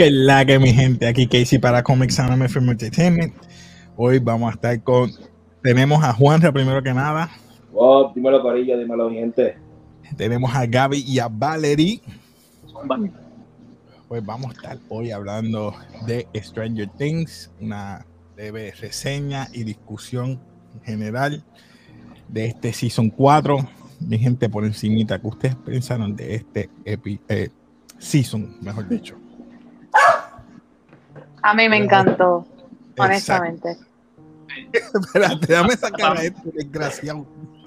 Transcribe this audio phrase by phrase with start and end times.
[0.00, 3.34] Que la que mi gente, aquí Casey para Comics Anime Film Entertainment.
[3.98, 5.10] Hoy vamos a estar con,
[5.62, 7.30] tenemos a Juanra primero que nada.
[7.70, 9.58] Wow, dímelo Corilla, dímelo mi gente.
[10.16, 12.00] Tenemos a Gaby y a Valerie.
[14.08, 15.74] Pues vamos a estar hoy hablando
[16.06, 20.40] de Stranger Things, una breve reseña y discusión
[20.82, 21.44] general
[22.26, 23.58] de este Season 4.
[24.08, 27.50] Mi gente, por encimita, ¿qué ustedes pensaron de este epi eh,
[27.98, 29.18] Season, mejor dicho?
[31.42, 32.46] A mí me encantó,
[32.98, 33.76] honestamente.
[34.72, 37.26] Espérate, dame esa cara esto, desgraciado.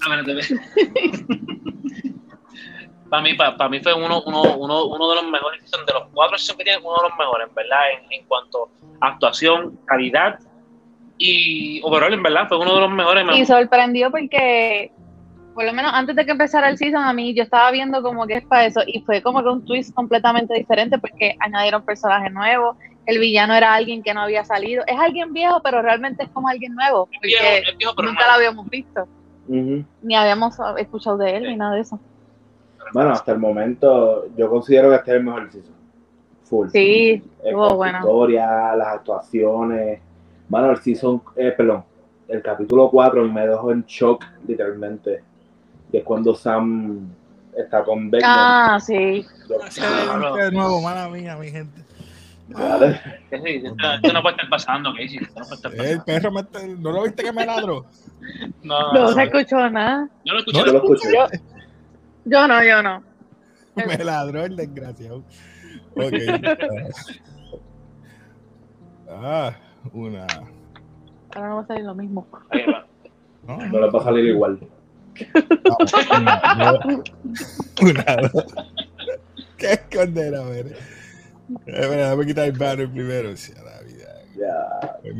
[3.08, 6.08] para mí, para, para, mí fue uno, uno, uno, uno de los mejores de los
[6.12, 7.80] cuatro que tiene uno de los mejores, ¿verdad?
[7.92, 10.38] En, en, cuanto a actuación, calidad
[11.18, 13.24] y overall, en verdad, fue uno de los mejores.
[13.36, 14.90] Y sorprendió porque,
[15.54, 18.26] por lo menos antes de que empezara el season, a mí yo estaba viendo como
[18.26, 22.32] que es para eso y fue como que un twist completamente diferente porque añadieron personajes
[22.32, 22.76] nuevos.
[23.06, 24.82] El villano era alguien que no había salido.
[24.86, 27.06] Es alguien viejo, pero realmente es como alguien nuevo.
[27.06, 28.30] Porque viejo, es viejo, pero nunca nuevo.
[28.32, 29.08] lo habíamos visto.
[29.48, 29.84] Uh -huh.
[30.02, 31.48] Ni habíamos escuchado de él, Sí.
[31.50, 32.00] ni nada de eso.
[32.92, 35.74] Bueno, hasta el momento yo considero que este es el mejor season.
[36.44, 36.68] Full.
[36.70, 37.92] Sí, Eh, estuvo bueno.
[37.92, 40.00] la historia, las actuaciones.
[40.48, 41.84] Bueno, el season, eh, perdón,
[42.28, 45.22] el capítulo 4 me dejó en shock, literalmente.
[45.90, 47.08] Que es cuando Sam
[47.56, 48.30] está con Beckman.
[48.34, 49.24] Ah, sí.
[49.48, 51.82] Yo- De nuevo, mala mía, mi gente.
[52.50, 55.16] Esto, no puede estar pasando, Casey.
[55.16, 56.04] Esto no puede estar El pasando.
[56.04, 57.86] perro, me- ¿no lo viste que me ladró?
[58.62, 60.08] No, No no, se escuchó nada.
[60.24, 60.58] yo lo escuché.
[60.58, 61.08] Yo lo escuché.
[61.12, 61.26] Yo,
[62.24, 63.02] yo no, yo no.
[63.74, 65.22] Me ladró el desgraciado.
[65.94, 66.14] Ok.
[69.10, 69.54] Ah,
[69.92, 70.26] una.
[71.34, 72.26] Ahora no va a salir lo mismo.
[72.50, 72.86] Ahí va.
[73.46, 74.58] No, No le va a salir igual.
[75.68, 77.12] Vamos, una, dos,
[77.82, 78.46] una, dos.
[79.58, 80.34] ¿Qué esconder?
[80.34, 80.76] A ver.
[81.66, 83.36] Eh, déjame quitar el banner primero.
[83.36, 84.14] Sí, a la vida.
[84.36, 84.90] Ya.
[85.04, 85.12] Ay,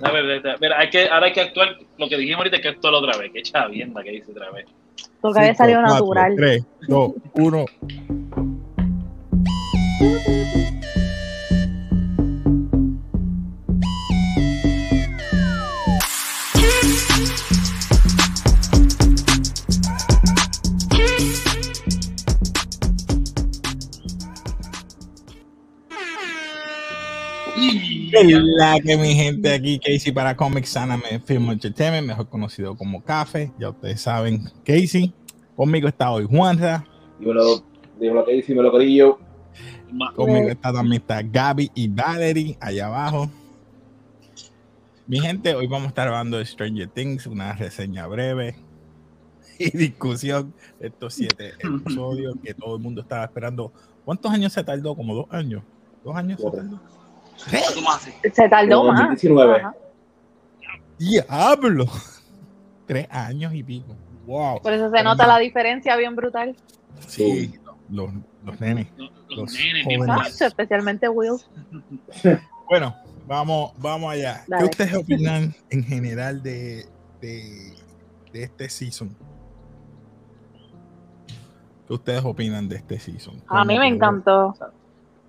[0.00, 0.06] no.
[0.06, 2.62] A ver, ver, ver, hay que, ahora hay que actuar lo que dijimos ahorita, hay
[2.62, 3.30] que actuar otra vez.
[3.32, 4.66] Qué chavienda que dice otra vez.
[5.20, 6.34] Porque había salido natural.
[6.36, 7.64] 3, 2, 1.
[28.28, 33.52] La que mi gente aquí, Casey para Comics Anime Film Entertainment, mejor conocido como Café.
[33.58, 35.12] Ya ustedes saben, Casey.
[35.56, 36.84] Conmigo está hoy Juanra.
[37.18, 37.62] Dímelo,
[37.98, 39.18] dímelo que dice, dímelo Corillo.
[39.92, 43.30] Ma- Conmigo está también está Gaby y Valerie allá abajo.
[45.06, 48.54] Mi gente, hoy vamos a estar hablando de Stranger Things, una reseña breve
[49.58, 53.72] y discusión de estos siete episodios que todo el mundo estaba esperando.
[54.04, 54.94] ¿Cuántos años se tardó?
[54.94, 55.62] Como dos años.
[56.04, 56.80] ¿Dos años se tardó?
[57.74, 58.12] ¿Cómo así?
[58.32, 59.00] Se tardó más.
[59.00, 59.56] 2019.
[59.56, 59.74] Ajá.
[60.98, 61.86] ¡Diablo!
[62.86, 63.96] Tres años y pico.
[64.26, 64.60] ¡Wow!
[64.62, 66.56] Por eso se nota la diferencia bien brutal.
[67.06, 67.54] Sí,
[67.88, 68.10] los,
[68.44, 68.88] los nenes.
[68.96, 71.38] Los, los Los nenes, especialmente Will.
[72.70, 72.94] Bueno,
[73.26, 74.44] vamos, vamos allá.
[74.46, 74.62] Dale.
[74.62, 76.86] ¿Qué ustedes opinan en general de,
[77.20, 77.74] de,
[78.32, 79.16] de este season?
[81.88, 83.42] ¿Qué ustedes opinan de este season?
[83.48, 84.54] A mí me encantó.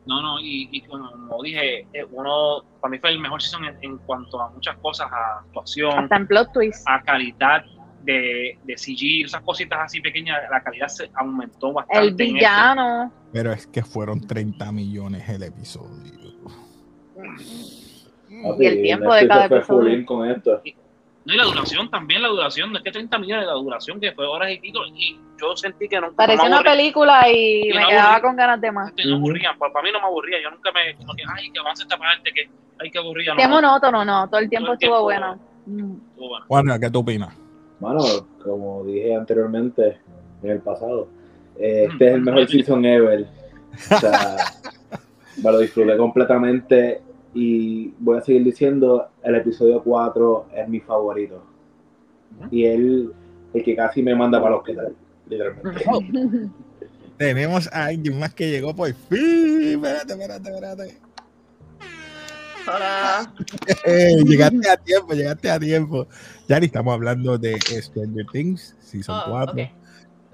[0.05, 3.77] No, no, y, y como dije, eh, uno, para mí fue el mejor season en,
[3.81, 6.83] en cuanto a muchas cosas, a actuación, Hasta en plot twist.
[6.87, 7.63] a calidad
[8.03, 11.99] de, de CG, esas cositas así pequeñas, la calidad se aumentó bastante.
[12.01, 12.23] El en este.
[12.33, 13.11] villano.
[13.31, 16.13] Pero es que fueron 30 millones el episodio.
[18.59, 19.93] Y el tiempo de cada episodio.
[19.93, 20.61] in con esto.
[21.23, 24.11] No, y la duración también, la duración, no es que 30 millones, la duración que
[24.13, 27.69] fue horas y pico, y yo sentí que no, Parecía no me una película y
[27.73, 28.91] me no quedaba con ganas de más.
[28.93, 31.51] que no aburría, para, para mí no me aburría, yo nunca me, como que, ay,
[31.51, 34.27] que avance esta parte, que, ay, que aburría, no, Qué no, monótono, no.
[34.29, 35.37] Todo el tiempo Todo el estuvo tiempo.
[35.37, 35.39] bueno.
[35.67, 36.07] Mm.
[36.09, 36.45] estuvo bueno.
[36.47, 37.37] Juana, ¿qué tú opinas?
[37.79, 37.99] Mano,
[38.43, 39.99] como dije anteriormente
[40.41, 41.07] en el pasado,
[41.59, 43.27] eh, este es el mejor season ever.
[43.91, 44.35] O sea,
[45.43, 47.01] me lo disfruté completamente
[47.33, 51.43] y voy a seguir diciendo, el episodio 4 es mi favorito.
[52.49, 53.13] Y él,
[53.53, 54.95] el que casi me manda para el hospital,
[55.27, 56.49] literalmente.
[57.17, 59.73] Tenemos a alguien más que llegó por fin.
[59.75, 60.97] Espérate, espérate, espérate.
[62.67, 63.33] Hola.
[63.85, 66.07] Eh, llegaste a tiempo, llegaste a tiempo.
[66.47, 69.51] Yari, estamos hablando de Stranger Things, Season Oh, 4.
[69.53, 69.57] ok.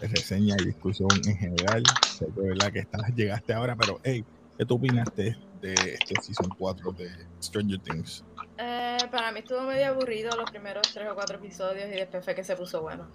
[0.02, 1.84] de reseña y discusión en general.
[2.08, 4.24] Sé que verdad que estás, llegaste ahora, pero hey,
[4.58, 7.10] ¿qué tú opinaste de este Season 4 de
[7.42, 8.24] Stranger Things?
[8.58, 12.36] Eh, para mí estuvo medio aburrido los primeros tres o cuatro episodios y después fue
[12.36, 13.08] que se puso bueno.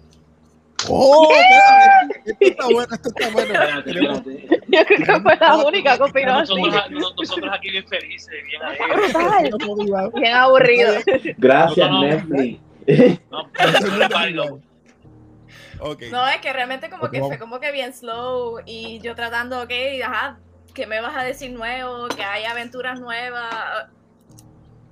[0.89, 1.29] Oh,
[2.25, 3.53] esto está bueno, esto está bueno.
[3.53, 4.63] Espérate, Tenemos- espérate.
[4.67, 6.55] Yo creo que fue la única que opinó así.
[6.55, 9.13] Nosotros, nos- nosotros aquí bien felices, bien alegres.
[10.15, 10.93] Bien aburrido.
[11.37, 12.07] Gracias, No, no, no.
[12.07, 12.59] Netflix.
[13.29, 13.49] No,
[15.97, 19.71] pero es que realmente como que fue como que bien slow y yo tratando, ok,
[20.03, 20.39] ajá,
[20.73, 22.07] ¿qué me vas a decir nuevo?
[22.07, 23.89] Que hay aventuras nuevas.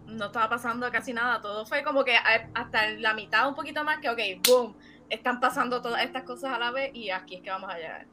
[0.07, 2.13] No estaba pasando casi nada, todo fue como que
[2.53, 4.75] hasta la mitad un poquito más que, ok, boom,
[5.09, 8.05] están pasando todas estas cosas a la vez y aquí es que vamos a llegar.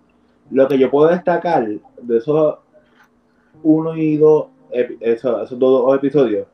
[0.50, 2.58] Lo que yo puedo destacar de esos
[3.64, 6.46] uno y dos, esos, esos dos episodios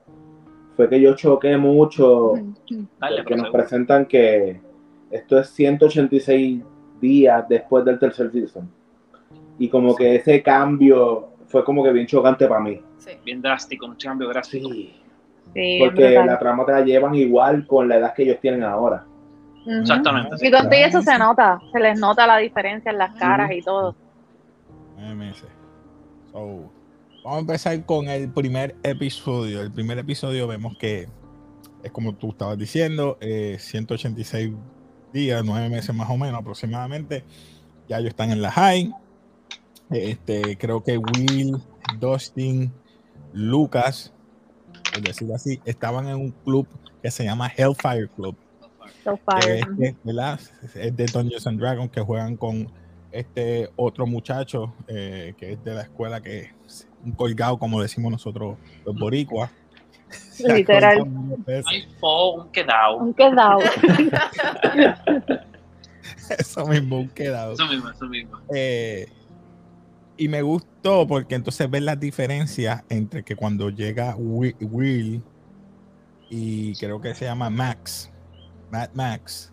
[0.76, 2.32] fue que yo choqué mucho
[3.00, 4.61] Dale, porque nos presentan que
[5.11, 6.62] esto es 186
[7.00, 8.69] días después del tercer season.
[9.58, 12.80] Y como que ese cambio fue como que bien chocante para mí.
[12.98, 13.10] Sí.
[13.24, 14.68] bien drástico, un cambio drástico.
[14.72, 14.94] Sí.
[15.52, 19.04] Sí, Porque la trama te la llevan igual con la edad que ellos tienen ahora.
[19.66, 20.36] Exactamente.
[20.38, 20.48] sí.
[20.48, 23.62] Y con todo eso se nota, se les nota la diferencia en las caras y
[23.62, 23.94] todo.
[26.32, 26.70] So,
[27.22, 29.60] vamos a empezar con el primer episodio.
[29.62, 31.08] El primer episodio vemos que
[31.82, 34.52] es como tú estabas diciendo, eh, 186
[35.12, 37.24] días, 9 meses más o menos aproximadamente.
[37.88, 38.92] Ya ellos están en la high.
[39.90, 41.56] Este, creo que Will,
[41.98, 42.72] Dustin,
[43.32, 44.12] Lucas,
[44.92, 46.66] por decirlo así, estaban en un club
[47.02, 48.36] que se llama Hellfire Club.
[49.02, 49.58] So que fire.
[49.58, 50.40] es, que, ¿verdad?
[50.75, 52.70] es de Dungeons and Dragons que juegan con
[53.12, 58.10] este otro muchacho eh, que es de la escuela que es un colgado como decimos
[58.10, 59.50] nosotros los boricuas
[60.38, 60.98] Literal.
[61.66, 62.96] Hay un quedado.
[62.98, 63.60] Un quedado.
[66.38, 68.38] eso mismo un quedado Eso mismo, eso mismo.
[68.54, 69.08] Eh,
[70.16, 75.22] y me gustó porque entonces ves las diferencias entre que cuando llega Wi- Will
[76.31, 78.11] y creo que se llama Max,
[78.70, 79.52] Mad Max,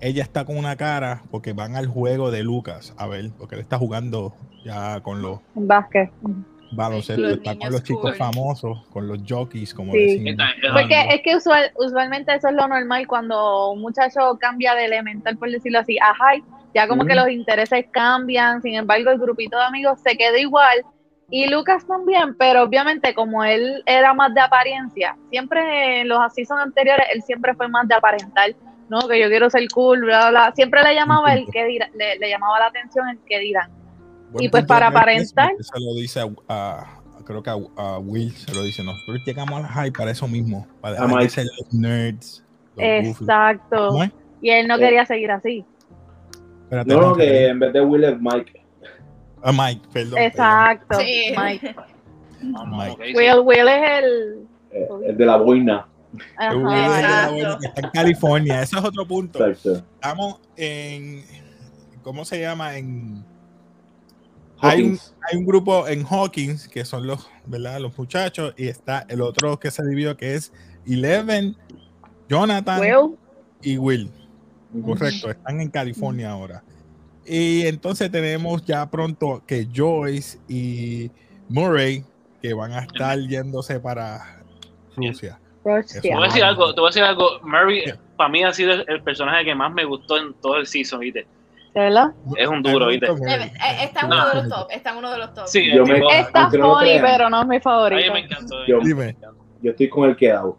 [0.00, 3.60] ella está con una cara porque van al juego de Lucas, a ver, porque él
[3.60, 4.34] está jugando
[4.64, 6.10] ya con los básquet.
[6.72, 8.14] baloncestos, los está con los chicos cool.
[8.14, 9.98] famosos, con los jockeys, como Sí.
[10.22, 10.46] decimos.
[10.72, 15.36] Porque es que usual, usualmente eso es lo normal cuando un muchacho cambia de elemental,
[15.36, 16.42] por decirlo así, a high,
[16.74, 17.20] ya como que Ujú.
[17.22, 20.84] los intereses cambian, sin embargo el grupito de amigos se quedó igual.
[21.30, 26.60] Y Lucas también, pero obviamente como él era más de apariencia, siempre en los seasons
[26.62, 28.50] anteriores él siempre fue más de aparentar,
[28.90, 29.08] ¿no?
[29.08, 30.52] Que yo quiero ser cool, bla, bla, bla.
[30.54, 33.70] Siempre le llamaba el que dirá, le, le llamaba la atención el que dirán.
[34.30, 38.30] Buen y pues para aparentar- Se lo dice a, a- creo que a, a Will,
[38.36, 41.46] se lo dice, nosotros llegamos a la high para eso mismo, para dejar de ser
[41.46, 42.44] los nerds.
[42.76, 42.84] los.
[42.84, 43.96] Exacto.
[44.42, 44.80] Y él no Eh.
[44.80, 45.64] quería seguir así.
[46.72, 48.64] Espérate, No, que en vez de Will es Mike.
[49.42, 50.18] Ah, Mike, perdón.
[50.20, 50.98] Exacto.
[51.00, 51.34] Sí.
[51.36, 51.74] Mike.
[52.40, 52.96] no.
[53.14, 54.46] Will, Will es el.
[54.70, 55.86] eh, el de la boina.
[56.14, 59.46] Will es de la que está en California, eso es otro punto.
[59.46, 59.84] Exacto.
[59.94, 61.24] Estamos en,
[62.02, 62.74] ¿cómo se llama?
[62.78, 63.22] En,
[64.60, 65.14] hay un, Hawkins.
[65.30, 67.80] hay un grupo en Hawkins que son los, ¿verdad?
[67.80, 70.52] Los muchachos y está el otro que se dividió que es
[70.86, 71.54] Eleven,
[72.30, 73.18] Jonathan Will.
[73.60, 74.10] y Will.
[74.84, 76.62] Correcto, están en California ahora.
[77.26, 81.10] Y entonces tenemos ya pronto que Joyce y
[81.48, 82.04] Murray
[82.40, 84.42] que van a estar yéndose para
[84.96, 85.38] Rusia.
[85.62, 87.40] Te voy a decir algo, te voy a decir algo.
[87.42, 87.98] Murray, Yeah.
[88.16, 91.00] para mí ha sido el, el personaje que más me gustó en todo el season,
[91.00, 91.26] ¿viste?
[91.74, 92.12] ¿De verdad?
[92.36, 93.06] Es un duro, ¿viste?
[93.06, 93.12] Eh,
[93.44, 93.52] eh,
[93.84, 95.46] Está en uno de los top, está en uno de los top.
[95.46, 97.04] Sí, Yo me- Está no funny, crean.
[97.06, 98.12] pero no es mi a mí favorito.
[98.12, 98.66] me encantó.
[98.66, 99.16] Yo- Dime.
[99.62, 100.58] Yo estoy con el quedado.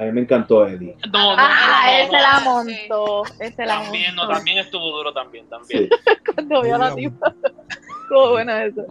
[0.00, 0.96] A mí me encantó Eddie.
[1.12, 2.22] No, no, Ah, no, no, ese no.
[2.22, 2.44] la sí.
[2.88, 3.22] montó.
[3.38, 5.88] Ese la También, no, también estuvo duro también, también.
[5.90, 6.12] Sí.
[6.34, 7.34] Cuando vio a la tipa.
[8.02, 8.86] Estuvo bueno eso.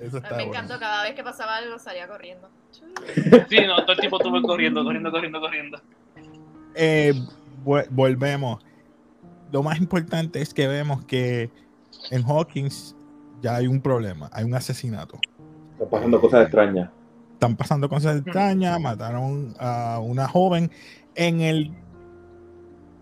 [0.00, 0.52] Eso A está mí me bueno.
[0.52, 2.48] encantó, cada vez que pasaba algo salía corriendo.
[3.48, 5.80] Sí, no, todo el tipo estuvo corriendo, corriendo, corriendo, corriendo.
[6.74, 7.14] Eh,
[7.64, 8.62] volvemos.
[9.52, 11.50] Lo más importante es que vemos que
[12.10, 12.94] en Hawkins
[13.40, 15.18] ya hay un problema, hay un asesinato.
[15.72, 16.90] Están pasando cosas extrañas.
[17.40, 20.70] Están pasando cosas extrañas, mataron a una joven
[21.14, 21.72] en el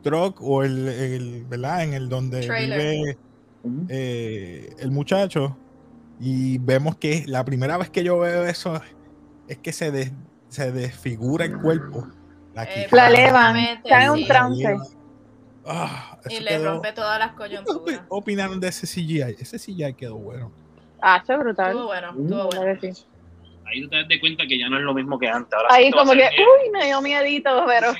[0.04, 1.82] truck o el, el- ¿verdad?
[1.82, 2.78] En el donde Trailer.
[2.78, 3.18] vive
[3.88, 5.56] eh, el muchacho
[6.20, 8.80] y vemos que la primera vez que yo veo eso
[9.48, 10.12] es que se, des-
[10.46, 12.06] se desfigura el cuerpo.
[12.54, 13.56] La, Eh, La elevan.
[13.56, 14.76] Está en un trance.
[15.66, 18.02] Ah, Y le quedó- rompe todas las ¿Qué coyunturas.
[18.08, 19.34] opinaron de ese CGI?
[19.40, 20.52] Ese CGI quedó bueno.
[21.02, 21.70] Ah, eso es brutal.
[21.72, 22.22] Estuvo bueno, Mm.
[22.22, 22.78] estuvo bueno.
[23.70, 23.76] Sí.
[23.76, 25.52] Ahí tú te das de cuenta que ya no es lo mismo que antes.
[25.54, 27.92] Ahora Ahí sí como que, uy, me dio miedito, pero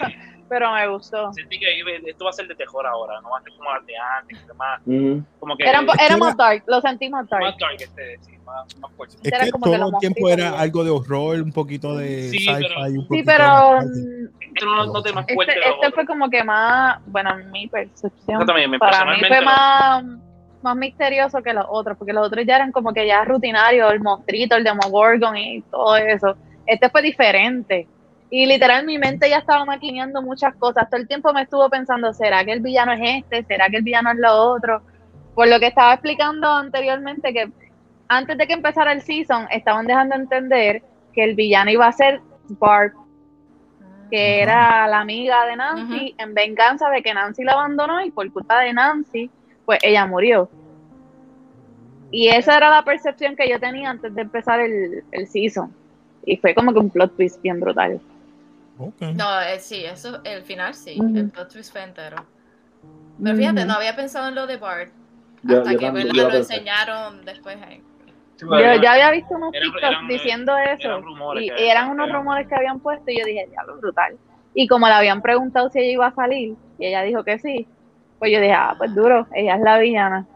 [0.49, 1.31] pero me gustó.
[1.35, 3.69] Sentí que iba- esto va a ser de terror ahora, no va a ser como
[3.87, 5.23] de antes, que más, Ujú.
[5.41, 7.43] como que Era, era más dark, lo sentí más dark.
[7.45, 9.17] más dark, este, sí, más, más fuerte.
[9.23, 12.31] Es Era que como todo el tiempo era y- algo de horror, un poquito de
[12.31, 16.07] Sí, sci-fi, Sí, poquito pero de- mm, Este no, no te más este, este fue
[16.07, 20.28] como que más, bueno, en mi percepción, Yo también, para mí personalmente fue no.
[20.63, 24.01] Más, misterioso que los otros, porque los otros ya eran como que ya rutinarios, el
[24.01, 26.37] monstruito, el Demogorgon y todo eso.
[26.67, 27.87] Este fue diferente.
[28.31, 30.89] Y literal mi mente ya estaba maquineando muchas cosas.
[30.91, 33.45] Todo el tiempo me estuvo pensando, ¿será que el villano es este?
[33.45, 34.83] ¿Será que el villano es lo otro?
[35.35, 37.51] Por lo que estaba explicando anteriormente, que
[38.09, 42.21] antes de que empezara el season, estaban dejando entender que el villano iba a ser
[42.49, 42.93] Barb,
[44.11, 48.31] que era la amiga de Nancy, en venganza de que Nancy la abandonó y por
[48.33, 49.31] culpa de Nancy,
[49.69, 50.49] pues ella murió.
[52.11, 55.75] Y esa era la percepción que yo tenía antes de empezar el, el season.
[56.25, 58.01] Y fue como que un plot twist bien brutal.
[58.79, 62.17] No, eh, sí, eso, el final sí, el plot twist fue entero.
[63.23, 64.91] Pero fíjate, no había pensado en lo de Bart.
[65.43, 66.55] Yo- hasta yo que también, lo pensé.
[66.55, 67.59] enseñaron después.
[67.69, 67.83] eh.
[68.37, 70.89] Sí, Yo ya había visto unos TikToks eran- diciendo eso.
[70.89, 73.47] eran rumores y, que- y eran unos eran- rumores que habían puesto y yo dije,
[73.51, 74.17] diablo, brutal.
[74.55, 77.69] Y como le habían preguntado si ella iba a salir, y ella dijo que sí,
[78.19, 80.27] pues yo dije, ah, pues duro, ella es la villana.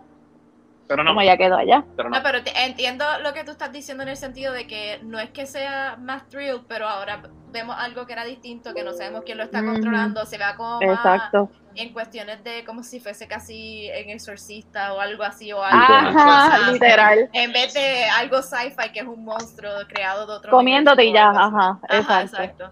[0.89, 1.85] pero no, Como ya quedó allá.
[1.97, 2.17] pero no.
[2.19, 5.19] No, pero te- entiendo lo que tú estás diciendo en el sentido de que no
[5.19, 9.23] es que sea más thrill, pero ahora vemos algo que era distinto, que no sabemos
[9.25, 11.51] quién lo está controlando, se vea como más Exacto.
[11.75, 15.83] en cuestiones de como si fuese casi en exorcista o algo así o algo.
[15.95, 17.31] Ajá, literal.
[17.33, 21.31] En vez de algo sci-fi que es un monstruo creado de otro Comiéndote y ya,
[21.31, 22.37] ajá, Ajá, exacto.
[22.43, 22.71] exacto.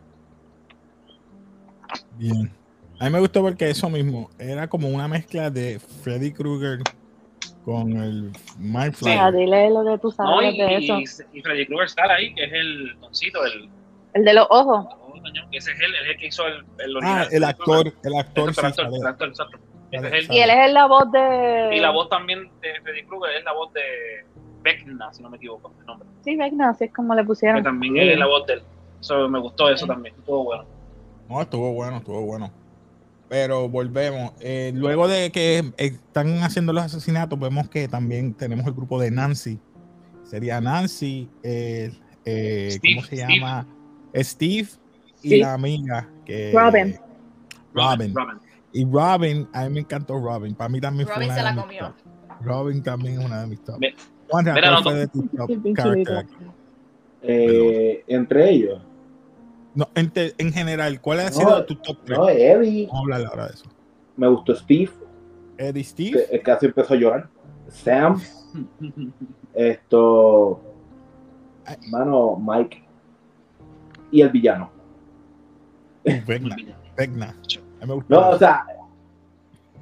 [2.16, 2.52] Bien.
[3.00, 6.80] A mí me gustó porque eso mismo era como una mezcla de Freddy Krueger
[7.64, 9.12] con el Mindfly.
[9.12, 10.98] Ah, dile lo que tú No, sabes y, de eso.
[11.32, 13.68] y, y Freddy Krueger está ahí, que es el doncito, el,
[14.14, 14.86] El de los ojos.
[15.52, 17.28] ese es él, es el que hizo el, el Ah, original.
[17.32, 18.96] el actor, el actor, sí, el actor, sale.
[18.96, 19.50] el actor, Sale,
[19.92, 20.26] es él.
[20.26, 20.38] sale.
[20.38, 21.70] Y él es la voz de.
[21.76, 23.80] Y la voz también de Freddy Krueger es la voz de
[24.62, 26.06] Vecna, si no me equivoco, el nombre.
[26.22, 27.62] Sí, Vecna, así es como le Que pusieron.
[27.62, 28.62] también es la voz de él.
[29.00, 30.64] Eso me gustó eso también, estuvo bueno.
[31.30, 32.50] No, estuvo bueno, estuvo bueno.
[33.30, 34.32] Pero volvemos.
[34.40, 39.12] Eh, luego de que están haciendo los asesinatos, vemos que también tenemos el grupo de
[39.12, 39.58] Nancy.
[40.24, 41.92] Sería Nancy, eh,
[42.24, 43.66] eh, ¿cómo se Steve, llama?
[44.16, 44.68] Steve
[45.22, 46.96] y la amiga que Robin.
[47.72, 48.14] Robin.
[48.14, 48.38] Robin.
[48.72, 50.54] Y Robin, a mí me encantó Robin.
[50.56, 51.80] Para mí también fue Robin una se de la mis comió.
[51.86, 51.94] top.
[52.42, 53.78] Robin también es una de mis top.
[53.78, 53.94] Ve-
[54.28, 56.26] Juanra, mira, ¿cuál no, fue de tu top character?
[57.22, 58.82] Eh, entre ellos.
[59.74, 62.18] No, en, te- en general, ¿cuál ha No, sido tu top 3?
[62.18, 62.86] No, Eddie.
[62.86, 63.64] Vamos a hablar ahora de eso.
[64.16, 64.90] Me gustó Steve,
[65.56, 66.26] Eddie Steve.
[66.30, 67.28] que casi empezó a llorar.
[67.68, 68.20] Sam.
[69.54, 70.60] Esto.
[71.90, 72.82] Mano, Mike.
[74.10, 74.70] Y el villano.
[76.04, 76.56] Vecna.
[76.96, 77.36] Vecna.
[78.08, 78.64] No, o sea.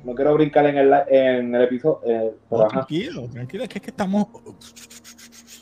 [0.05, 2.01] No quiero brincar en el, en el episodio.
[2.07, 4.27] eh, No, tranquilo, tranquilo, es que, es que estamos.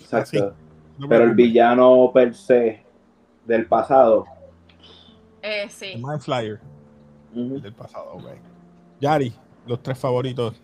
[0.01, 0.55] exacto.
[0.99, 2.85] No Pero el villano per se
[3.47, 4.25] del pasado.
[5.43, 5.95] Eh, sí.
[5.97, 6.61] Mind Flyer
[7.33, 8.25] del pasado, ok.
[9.01, 9.35] Yari,
[9.67, 10.55] los tres favoritos.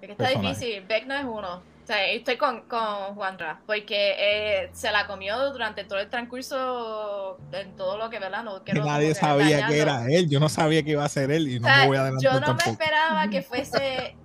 [0.00, 0.48] Es que está Personaje.
[0.48, 0.84] difícil.
[0.86, 1.56] Vecna es uno.
[1.56, 7.38] O sea, estoy con, con Juanra, porque eh, se la comió durante todo el transcurso,
[7.50, 8.44] en todo lo que, ¿verdad?
[8.44, 10.30] No Que nadie sabía que era él.
[10.30, 12.00] Yo no sabía que iba a ser él y no O sea, me voy a
[12.02, 14.16] adelantar yo no me esperaba que fuese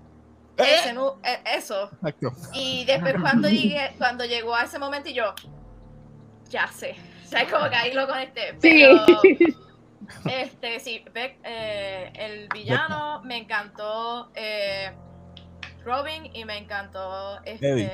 [0.57, 0.79] Eh.
[0.79, 1.89] ese eh, eso.
[1.93, 2.31] Exacto.
[2.53, 5.33] Y después cuando llegué, cuando llegó a ese momento y yo,
[6.49, 6.95] ya sé.
[7.27, 8.55] O sea, como que ahí lo conecté.
[8.61, 8.85] Sí.
[8.87, 9.21] Pero,
[10.31, 14.91] este, sí, Beck, eh, el villano me encantó eh,
[15.83, 17.69] Robin y me encantó este.
[17.69, 17.91] Eddie.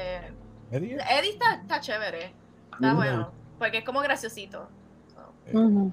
[0.72, 2.32] Eddie, Eddie está, está chévere.
[2.74, 3.32] Está bueno.
[3.58, 4.68] Porque es como graciosito.
[5.52, 5.92] So, Ujú.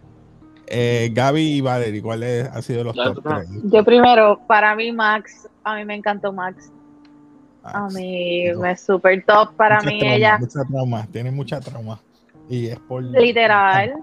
[0.67, 3.49] eh, Gaby y Valerie, ¿cuáles han sido los top tú- 3?
[3.65, 6.71] Yo primero, para mí Max, a mí me encantó Max.
[7.63, 8.61] A mí no.
[8.61, 11.99] me super top, para Mucha mí trauma, ella, Mucha trauma, tiene mucha trauma.
[12.51, 13.03] Y es por.
[13.03, 13.95] literal,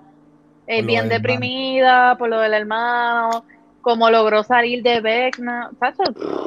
[0.67, 3.43] lo bien deprimida por lo del hermano,
[3.81, 5.69] como logró salir de Vecna.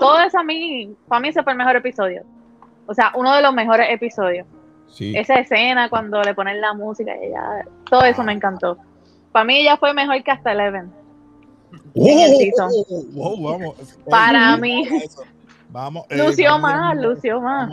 [0.01, 2.23] Todo eso a mí, para mí ese fue el mejor episodio.
[2.87, 4.47] O sea, uno de los mejores episodios.
[4.89, 5.15] Sí.
[5.15, 8.79] Esa escena cuando le ponen la música, ella, todo eso me encantó.
[9.31, 10.91] Para mí ella fue mejor que hasta Eleven.
[11.95, 12.71] en el season.
[13.13, 13.75] wow, vamos.
[14.09, 14.89] Para mí.
[15.05, 15.23] eso.
[15.73, 16.05] Vamos.
[16.09, 17.71] ey, Lució vamos, más, vamos, lució más.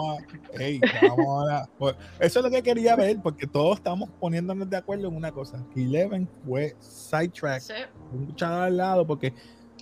[1.17, 1.67] ahora.
[1.77, 5.31] Pues, Eso es lo que quería ver, porque todos estamos poniéndonos de acuerdo en una
[5.31, 5.63] cosa.
[5.75, 7.73] Eleven fue sidetrack, sí.
[8.13, 9.33] un chaval al lado, porque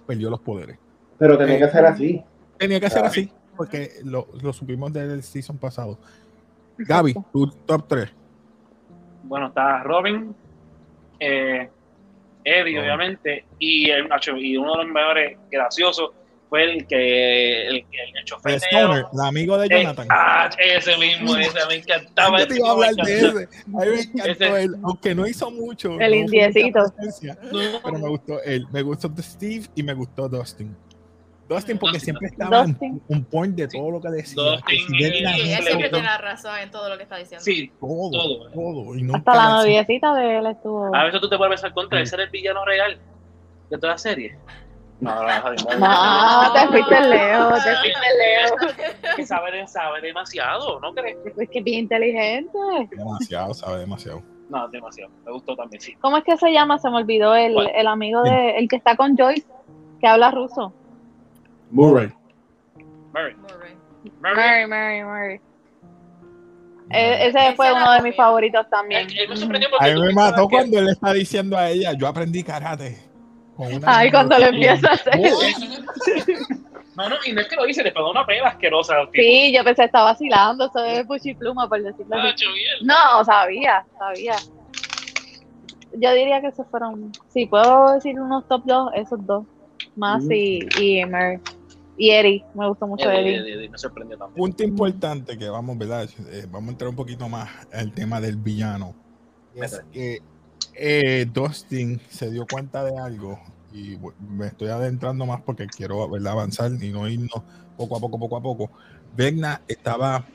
[0.07, 0.77] perdió los poderes.
[1.17, 2.23] Pero tenía que ser así.
[2.57, 5.97] Tenía que ser así, porque lo, lo supimos del season pasado.
[6.77, 8.13] Gaby, tu top 3.
[9.23, 10.35] Bueno, está Robin,
[11.19, 11.69] eh,
[12.43, 12.81] Eddie, Oh.
[12.83, 16.11] obviamente, y, el, macho, y uno de los mejores graciosos
[16.49, 20.07] fue el que el, que el chofer El de Stoner, el amigo de Eh, Jonathan.
[20.11, 22.39] ah, ese mismo, ese me encantaba.
[22.39, 23.27] Yo te iba a hablar de ese.
[23.27, 25.89] A mí me encantó Ese- él, aunque no hizo mucho.
[25.89, 26.79] no El fue indiecito.
[27.83, 28.65] Pero me gustó él.
[28.71, 30.75] Me gustó Steve y me gustó Dustin.
[31.47, 32.15] Dustin porque Dustin.
[32.15, 33.01] siempre estaba Dustin.
[33.07, 34.41] un point de todo lo que decía.
[34.41, 34.65] Dustin
[34.97, 37.43] que si Sí, él siempre tiene la razón en todo lo que está diciendo.
[37.43, 38.49] Sí, todo, todo.
[38.51, 40.95] todo, y nunca Hasta la noviecita de él estuvo.
[40.95, 42.97] a veces tú te puedes pensar contra ese era el villano real
[43.69, 44.37] de toda la serie.
[45.05, 49.15] No, no, no, no, No, te fuiste lejos, te fuiste lejos.
[49.15, 51.17] que sabe, sabe demasiado, ¿no crees?
[51.37, 52.57] Es que es bien inteligente.
[52.91, 54.23] Demasiado, sabe demasiado.
[54.49, 55.11] No, demasiado.
[55.25, 55.93] Me gustó también, sí.
[56.01, 56.77] ¿Cómo es que se llama?
[56.79, 57.71] Se me olvidó el, ¿Cuál?
[57.75, 59.45] el amigo de el que está con Joyce,
[59.99, 60.73] que habla ruso.
[61.71, 62.11] Murray.
[63.13, 63.35] Murray.
[63.35, 64.65] Murray.
[64.67, 65.41] Murray, Murray.
[66.91, 69.07] E- ese fue uno de mis favoritos también.
[69.09, 69.41] Él, él me Ujú.
[69.41, 72.43] sorprendió porque A mí me mató que- cuando él está diciendo a ella, yo aprendí
[72.43, 72.97] karate.
[73.85, 75.13] Ay, cuando lo empieza a hacer.
[76.95, 79.21] Mano, y no es que lo dice, le pegó una pela asquerosa tipo.
[79.21, 82.45] Sí, yo pensé estaba vacilando, eso es puchipluma, por decirlo Ah, así.
[82.81, 84.35] No, sabía, sabía.
[85.97, 89.45] Yo diría que esos fueron, sí, puedo decir unos top dos, esos dos.
[89.95, 90.33] Más Ujú.
[90.33, 91.39] y, y Emer.
[91.97, 94.35] Y Eddie, me gustó mucho me sorprendió también.
[94.35, 96.09] Punto importante que vamos, ¿verdad?
[96.29, 98.93] Eh, vamos a entrar un poquito más al tema del villano.
[99.53, 100.21] Es que
[100.75, 103.39] eh, Dustin se dio cuenta de algo
[103.73, 106.33] y me estoy adentrando más porque quiero ¿verdad?
[106.33, 107.43] avanzar y no irnos
[107.77, 108.71] poco a poco, poco a poco.
[109.15, 110.25] Vecna estaba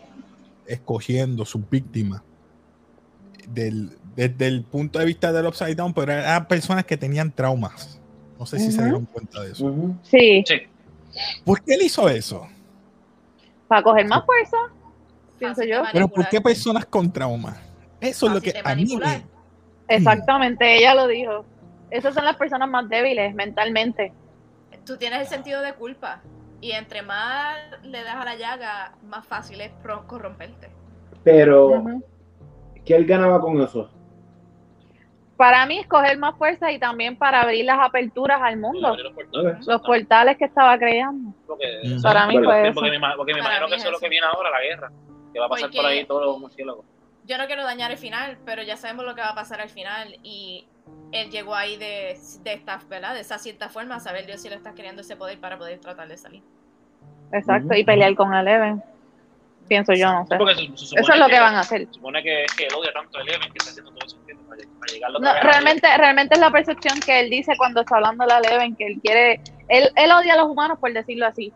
[0.67, 2.23] escogiendo sus víctimas
[3.49, 8.01] del, desde el punto de vista del Upside Down, pero eran personas que tenían traumas.
[8.39, 9.97] No sé si se dieron cuenta de eso.
[10.03, 10.55] Sí, Sí.
[11.45, 12.47] ¿Por qué él hizo eso?
[13.71, 14.57] para coger más fuerza,
[15.39, 15.85] pienso yo.
[15.93, 17.57] Pero ¿por qué personas con traumas?
[18.01, 19.25] Eso es lo que a mí me...
[19.97, 21.45] Exactamente, ella lo dijo.
[21.91, 24.13] Esas son las personas más débiles mentalmente.
[24.87, 26.21] Tú tienes el sentido de culpa.
[26.63, 29.73] Y entre más le das a la llaga, más fácil es
[30.07, 30.69] corromperte.
[31.25, 32.05] Pero, Ujú.
[32.85, 33.91] ¿qué él ganaba con eso?
[35.37, 39.13] Para mí es coger más fuerza y también para abrir las aperturas al mundo, los
[39.15, 39.67] portales.
[39.67, 41.33] los portales que estaba creando.
[41.47, 42.03] Porque, Mm.
[42.03, 43.00] Para mí Bueno, fue porque, eso.
[43.00, 44.93] me, porque me Para imagino que es eso es lo que viene ahora, la guerra.
[45.33, 46.85] Que va a pasar Porque- por ahí todos los murciélagos.
[47.30, 49.69] Yo no quiero dañar el final, pero ya sabemos lo que va a pasar al
[49.71, 50.16] final.
[50.25, 50.66] Y
[51.12, 53.14] él llegó ahí de, de esta, ¿verdad?
[53.14, 55.78] De esa cierta forma, a saber Dios si le está queriendo ese poder para poder
[55.78, 56.43] tratar de salir.
[57.32, 58.82] Exacto, y pelear con Eleven.
[59.69, 60.38] Pienso yo, no sé.
[60.38, 61.86] Se- se Eso es lo que van a hacer.
[61.86, 64.16] Se supone que, que él odia tanto a Eleven que está haciendo todo eso
[64.49, 68.26] para, para llegar No, realmente, realmente es la percepción que él dice cuando está hablando
[68.26, 71.52] la Eleven, que él quiere, él, él odia a los humanos por decirlo así,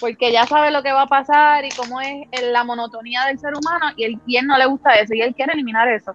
[0.00, 3.38] porque ya sabe lo que va a pasar y cómo es el- la monotonía del
[3.38, 6.14] ser humano y él, y él no le gusta eso y él quiere eliminar eso.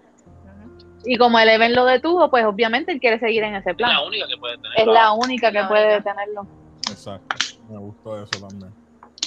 [1.04, 3.92] Y como Eleven lo detuvo, pues obviamente él quiere seguir en ese Es plan.
[3.92, 4.72] la única que puede tener.
[4.78, 6.48] Es la única que puede detenerlo.
[6.90, 7.38] Exacto,
[7.70, 8.74] me gustó eso también.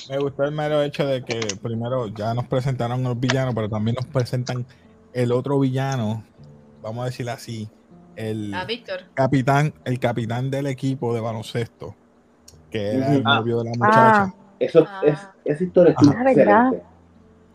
[0.08, 3.96] Me gustó el mero hecho de que primero ya nos presentaron los villanos, pero también
[3.96, 4.66] nos presentan
[5.12, 6.24] el otro villano,
[6.80, 7.68] vamos a decir así,
[8.14, 8.52] el
[9.14, 11.96] capitán, el capitán del equipo de baloncesto,
[12.70, 14.24] que era el novio de la muchacha.
[14.24, 15.00] Ah, Eso, Ah.
[15.04, 16.32] es, esa historia estuvo Ah, ¿verdad?
[16.68, 16.82] excelente.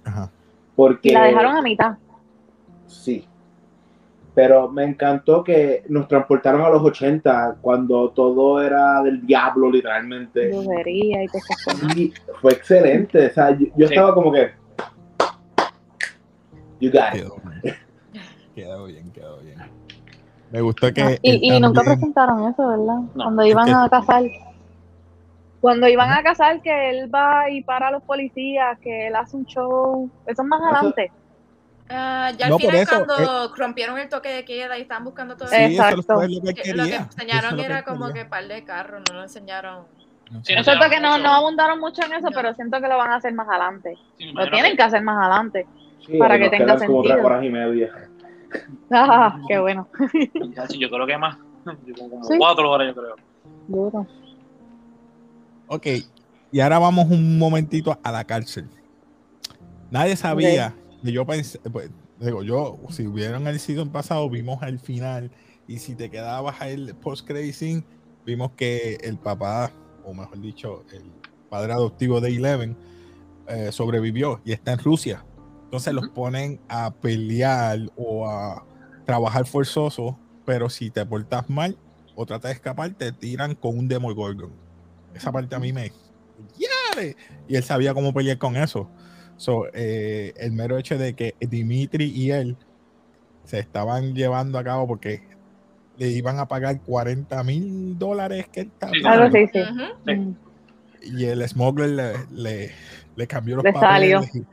[0.06, 0.32] Ajá.
[0.76, 1.98] Porque, y la dejaron a mitad.
[2.88, 3.26] Sí.
[4.36, 10.52] Pero me encantó que nos transportaron a los 80 cuando todo era del diablo, literalmente.
[11.96, 13.28] Y fue excelente.
[13.28, 13.94] O sea, yo, yo Sí.
[13.94, 14.52] estaba como que.
[16.80, 17.22] You got it.
[17.24, 17.76] Quedó bien.
[18.56, 19.58] Quedó bien, quedó bien.
[20.52, 21.02] Me gustó que.
[21.02, 23.00] Ah, y, nunca presentaron eso, ¿verdad?
[23.16, 24.24] No, Cuando iban es que- a cazar.
[25.62, 29.36] Cuando iban a cazar, que él va y para a los policías, que él hace
[29.36, 30.10] un show.
[30.26, 31.12] Eso es más adelante.
[31.90, 35.04] Ah, ya al No, final, eso, eh, cuando rompieron el toque de queda y estaban
[35.04, 36.14] buscando todo Sí, eso Exacto.
[36.14, 36.20] lo
[36.54, 39.86] que lo enseñaron Eso es lo era como que par de carros, no lo enseñaron.
[40.44, 42.36] Sí, Es cierto que no, no abundaron mucho en eso, No.
[42.36, 43.96] pero siento que lo van a hacer más adelante.
[44.18, 45.66] Sí, Lo tienen que hacer más adelante.
[46.06, 47.04] Sí, Para que tenga como sentido.
[47.16, 47.92] tres horas y media.
[48.92, 49.88] Ah, qué bueno.
[50.80, 51.38] Yo creo que más.
[51.86, 52.36] Yo como como Sí.
[52.38, 53.16] cuatro horas, yo creo.
[53.68, 54.08] Duro.
[55.72, 55.86] Ok,
[56.52, 58.68] y ahora vamos un momentito a la cárcel.
[59.92, 64.80] Nadie sabía, y yo pensé, pues, digo, yo, si vieron el season pasado, vimos el
[64.80, 65.30] final,
[65.68, 67.86] y si te quedabas el post credit
[68.26, 69.72] vimos que el papá,
[70.04, 71.04] o mejor dicho, el
[71.52, 72.76] padre adoptivo de Eleven,
[73.48, 75.24] eh, sobrevivió y está en Rusia.
[75.66, 78.66] Entonces los ponen a pelear o a
[79.06, 81.78] trabajar forzoso, pero si te portas mal
[82.16, 84.69] o tratas de escapar, te tiran con un Demogorgon.
[85.14, 85.92] Esa parte a mí me...
[86.58, 87.16] ¡Yare!
[87.48, 88.90] Y él sabía cómo pelear con eso.
[89.38, 92.58] So, eh, el mero hecho de que Dimitri y él
[93.46, 95.22] se estaban llevando a cabo porque
[95.98, 99.60] le iban a pagar 40 mil dólares que él estaba Sí, sí.
[100.08, 100.36] Sí.
[101.18, 102.72] Y el smuggler le, le,
[103.16, 104.46] le cambió los Le papeles y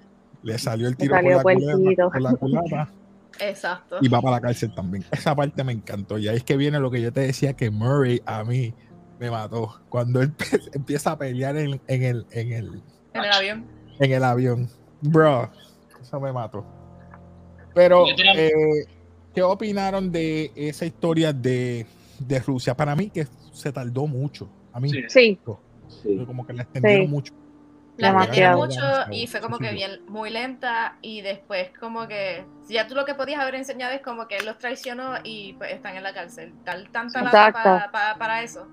[0.42, 2.10] le salió el tiro por, salió la culata, puerquito.
[2.10, 2.92] por la culata
[3.40, 3.96] Exacto.
[4.00, 5.04] y va para la cárcel también.
[5.10, 6.18] Esa parte me encantó.
[6.18, 8.72] Y ahí es que viene lo que yo te decía que Murray a mí
[9.18, 9.80] me mató.
[9.88, 10.32] Cuando él
[10.72, 12.82] empieza a pelear en, en el, en, el,
[13.14, 13.66] En el avión.
[13.98, 14.68] en el avión.
[15.00, 15.50] Bro,
[16.00, 16.64] eso me mató.
[17.74, 18.86] Pero, eh,
[19.34, 21.86] ¿qué opinaron de esa historia de,
[22.18, 22.74] de Rusia?
[22.76, 24.48] Para mí que se tardó mucho.
[24.72, 25.38] A mí, Sí.
[26.02, 27.12] Sí, como que la extendieron Sí.
[27.12, 27.34] mucho.
[27.98, 32.86] La extendieron mucho y fue como que bien, muy lenta y después como que ya
[32.86, 35.96] tú lo que podías haber enseñado es como que él los traicionó y pues están
[35.96, 36.52] en la cárcel.
[36.64, 37.62] Dar tanta lata Exacto.
[37.62, 38.66] pa- pa- para eso.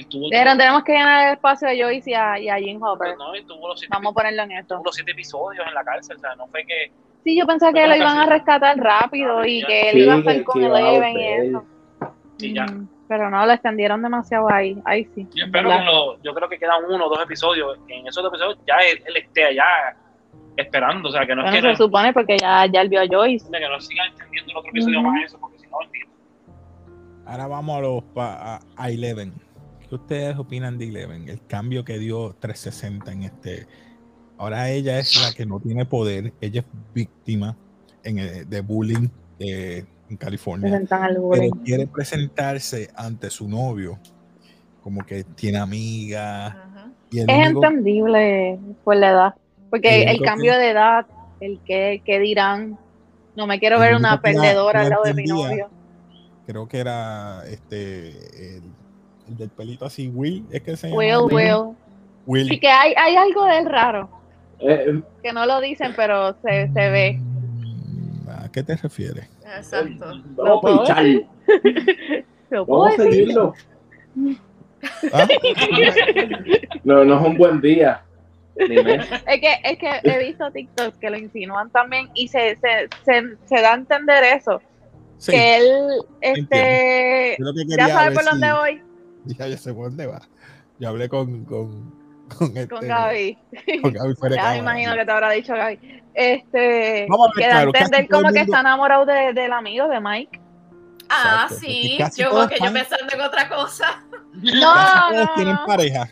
[0.00, 3.16] Estuvo Dijeron, tenemos que llenar el espacio de Joyce y a, y a Jim Hopper.
[3.16, 4.82] no, y tuvo los siete, Vamos a ponerlo en tuvo esto.
[4.84, 6.16] los siete episodios en la cárcel.
[6.16, 6.92] O sea, no fue que.
[7.24, 10.18] Sí, yo pensaba que lo iban a rescatar rápido y que él Sí, iba a
[10.18, 11.64] estar con a Eleven y eso.
[12.38, 12.64] Sí, ya.
[12.64, 14.80] Mm, Pero no, lo extendieron demasiado ahí.
[14.86, 15.26] Ahí sí.
[15.34, 17.78] Yo espero que los- yo creo que quedan uno o dos episodios.
[17.86, 19.64] que En esos dos episodios ya él, él esté allá
[20.56, 21.08] esperando.
[21.10, 23.46] O sea, que no es que, se supone porque ya, ya él vio a Joyce.
[23.50, 25.08] no, que no sigan extendiendo el otro episodio Ujú.
[25.10, 25.76] más eso, porque si no.
[27.26, 29.32] Ahora vamos a, los, pa- a, a Eleven.
[29.90, 31.28] ¿Qué ustedes opinan de Eleven?
[31.28, 33.66] El cambio que dio 360 en este.
[34.38, 36.32] Ahora ella es la que no tiene poder.
[36.40, 37.56] Ella es víctima
[38.04, 39.08] en el- de bullying
[39.40, 40.80] eh, en California.
[40.88, 43.98] Pero quiere presentarse ante su novio
[44.82, 46.54] como que tiene amigas
[47.12, 49.34] Es único- entendible por la edad.
[49.70, 51.06] Porque El cambio que- de edad,
[51.40, 52.78] el que, que dirán.
[53.36, 55.68] No me quiero ver una perdedora la al lado de mi novio.
[56.46, 58.08] creo que era este
[58.56, 58.62] el,
[59.30, 61.76] el del pelito así Will es que se llama Will, Will.
[62.26, 62.48] Will.
[62.48, 64.10] Sí que hay, hay algo de él raro.
[64.60, 67.18] Eh, Que no lo dicen, pero se, se ve.
[67.18, 69.28] Mm, ¿A qué te refieres?
[69.56, 70.06] Exacto.
[70.36, 71.02] vamos a
[72.66, 73.54] puedo Vamos a seguirlo.
[75.12, 75.26] ¿Ah?
[76.84, 78.02] No, no es un buen día.
[78.56, 78.68] Es
[79.40, 83.60] que, es que he visto TikTok que lo insinúan también y se, se, se, se
[83.62, 84.60] da a entender eso.
[85.16, 85.88] Sí, que él,
[86.20, 88.82] este, que ya sabe por dónde si- voy
[89.38, 90.20] Ya, ya sé por dónde va.
[90.78, 91.94] Yo hablé con, con,
[92.36, 93.38] con, este, con Gaby.
[93.82, 94.58] con Gaby fuera Ya me cámara.
[94.58, 96.02] imagino que te habrá dicho Gaby.
[96.14, 100.40] Este, Vamos a claro, entender como que está enamorado de, del amigo de Mike.
[101.08, 101.98] Ah, Exacto, sí.
[102.16, 104.04] Yo que yo pensando en otra cosa.
[104.32, 105.66] No, Casi todos no, tienen no.
[105.66, 106.08] pareja.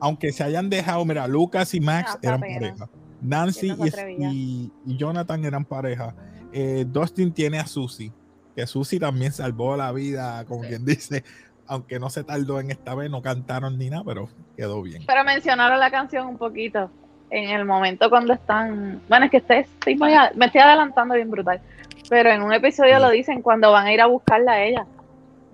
[0.00, 2.60] Aunque se hayan dejado, mira, Lucas y Max No, está eran pena.
[2.60, 2.88] pareja.
[3.20, 3.72] Nancy
[4.18, 6.14] y, y- y Jonathan eran pareja.
[6.52, 8.10] Eh, Dustin tiene a Susie,
[8.56, 10.68] que Susie también salvó la vida, como Sí.
[10.70, 11.24] quien dice,
[11.68, 15.02] aunque no se tardó en esta vez, no cantaron ni nada, pero quedó bien.
[15.06, 16.90] Pero mencionaron la canción un poquito
[17.30, 19.00] en el momento cuando están.
[19.08, 21.60] Bueno, es que este- estoy muy a- me estoy adelantando bien brutal.
[22.08, 23.02] Pero en un episodio Sí.
[23.02, 24.86] lo dicen cuando van a ir a buscarla a ella.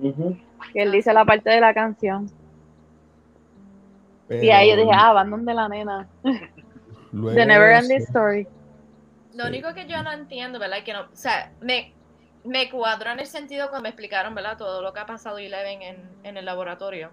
[0.00, 0.36] Ujú.
[0.72, 2.30] Que él dice la parte de la canción.
[4.30, 6.06] Y ahí yo dije, ah, van donde la nena.
[7.12, 8.46] luego The Never Ending Story.
[9.34, 10.78] Lo único que yo no entiendo, ¿verdad?
[10.84, 11.92] Que no, o sea, me,
[12.44, 14.56] me cuadró en el sentido cuando me explicaron, ¿verdad?
[14.58, 17.10] Todo lo que ha pasado Eleven en, en el laboratorio.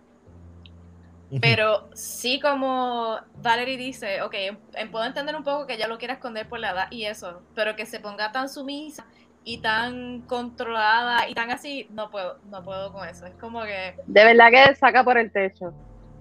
[1.40, 4.34] Pero sí como Valerie dice, ok,
[4.74, 7.42] em- puedo entender un poco que ella lo quiera esconder por la edad y eso,
[7.56, 9.06] pero que se ponga tan sumisa
[9.46, 13.26] y tan controlada y tan así, no puedo, no puedo con eso.
[13.26, 15.74] Es como que, De verdad que saca por el techo.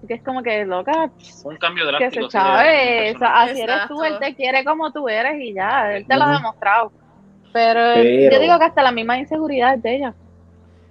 [0.07, 1.11] Que es como que loca,
[1.43, 2.25] Un cambio que drástico.
[2.31, 3.09] se chave.
[3.09, 3.51] esa- personaje.
[3.51, 6.31] Así eres tú, él te quiere como tú eres y ya, él te lo ha
[6.37, 6.91] demostrado.
[7.53, 10.13] Pero, Pero- yo digo que hasta la misma inseguridad de ella.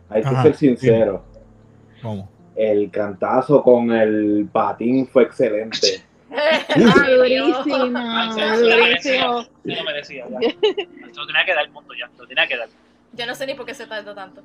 [0.09, 1.23] Hay que Ajá, ser sincero.
[2.03, 2.29] ¿Cómo?
[2.57, 6.03] El cantazo con el patín fue excelente.
[6.31, 7.65] Ay, Ah, durísimo.
[7.65, 7.87] se lo
[9.85, 10.39] merecía, ya.
[10.41, 10.49] Se
[11.17, 12.69] lo tenía que dar el punto ya, se lo tenía que dar.
[13.13, 14.43] Yo no sé ni por qué se tardó tanto.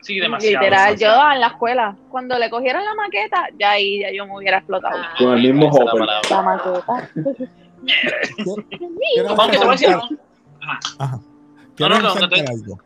[0.00, 0.62] Sí, demasiado.
[0.64, 1.22] Literal, demasiado.
[1.28, 4.58] yo en la escuela, cuando le cogieron la maqueta, ya ahí ya yo me hubiera
[4.58, 4.96] explotado.
[4.98, 5.14] Ah.
[5.18, 6.00] Con el mismo la Hopper.
[6.00, 6.28] palabra.
[6.30, 7.10] La maqueta.
[9.14, 10.22] Quiero Aunque te voy a decir resaltar- algo.
[10.62, 10.78] Ajá.
[10.98, 11.20] Ajá.
[11.88, 12.78] Quiero no, no, no te- algo.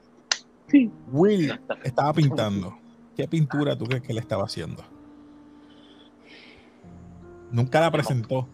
[0.68, 0.90] Sí.
[1.12, 2.76] Will estaba pintando.
[3.16, 4.82] ¿Qué pintura tú crees que le estaba haciendo?
[7.50, 8.48] Nunca la presentó.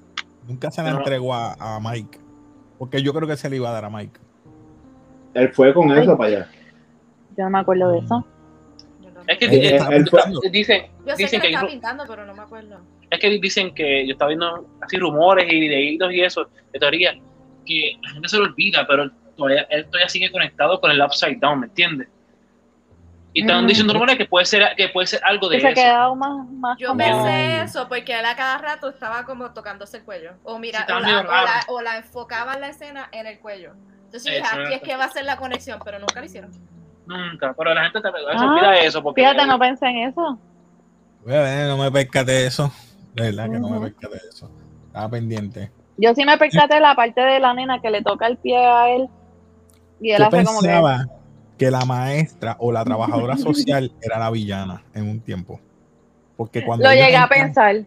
[0.47, 2.19] Nunca se la entregó a, a Mike.
[2.79, 4.19] Porque yo creo que se le iba a dar a Mike.
[5.35, 6.49] Él fue con eso para allá.
[7.37, 8.15] Yo no me acuerdo de eso.
[8.19, 8.27] No-
[9.27, 10.41] Es que Él estaba él fue- pintando.
[10.51, 12.81] dicen, Yo sé que dicen lo que, estaba pintando, pero no me acuerdo.
[13.11, 17.13] es que dicen que yo estaba viendo así rumores y videitos y eso, de teoría,
[17.65, 19.11] que la gente se lo olvida, pero
[19.47, 22.09] todavía, él todavía sigue conectado con el Upside Down, ¿me entiendes?
[23.33, 23.69] Y están Mm.
[23.69, 25.81] diciendo rumores que puede ser, que puede ser algo de Que se ha eso.
[25.83, 29.99] quedado más, más Yo como- pensé eso porque él a cada rato estaba como tocándose
[29.99, 30.33] el cuello.
[30.43, 33.39] O mira, Sí, o, la, o, la, o la enfocaba en la esquina en el
[33.39, 33.73] cuello.
[34.07, 34.65] Entonces dije, Exacto.
[34.65, 36.51] aquí es que va a ser la conexión, pero nunca lo hicieron.
[37.07, 37.55] Nunca.
[37.57, 39.01] Pero la gente te Ah, eso.
[39.03, 40.39] Porque Fíjate, no pensé en eso.
[41.25, 42.73] Voy a ver, no me percaté de eso.
[43.15, 44.51] De verdad que no me percaté de eso.
[44.87, 45.71] Estaba pendiente.
[45.97, 48.57] Yo sí me percaté de la parte de la nena que le toca el pie
[48.57, 49.09] a él.
[50.01, 50.67] Y él Yo hace como que.
[50.67, 51.07] pensaba
[51.59, 55.61] que la maestra o la trabajadora social era la villana en un tiempo.
[56.37, 57.85] Porque cuando Lo llegué a pensar.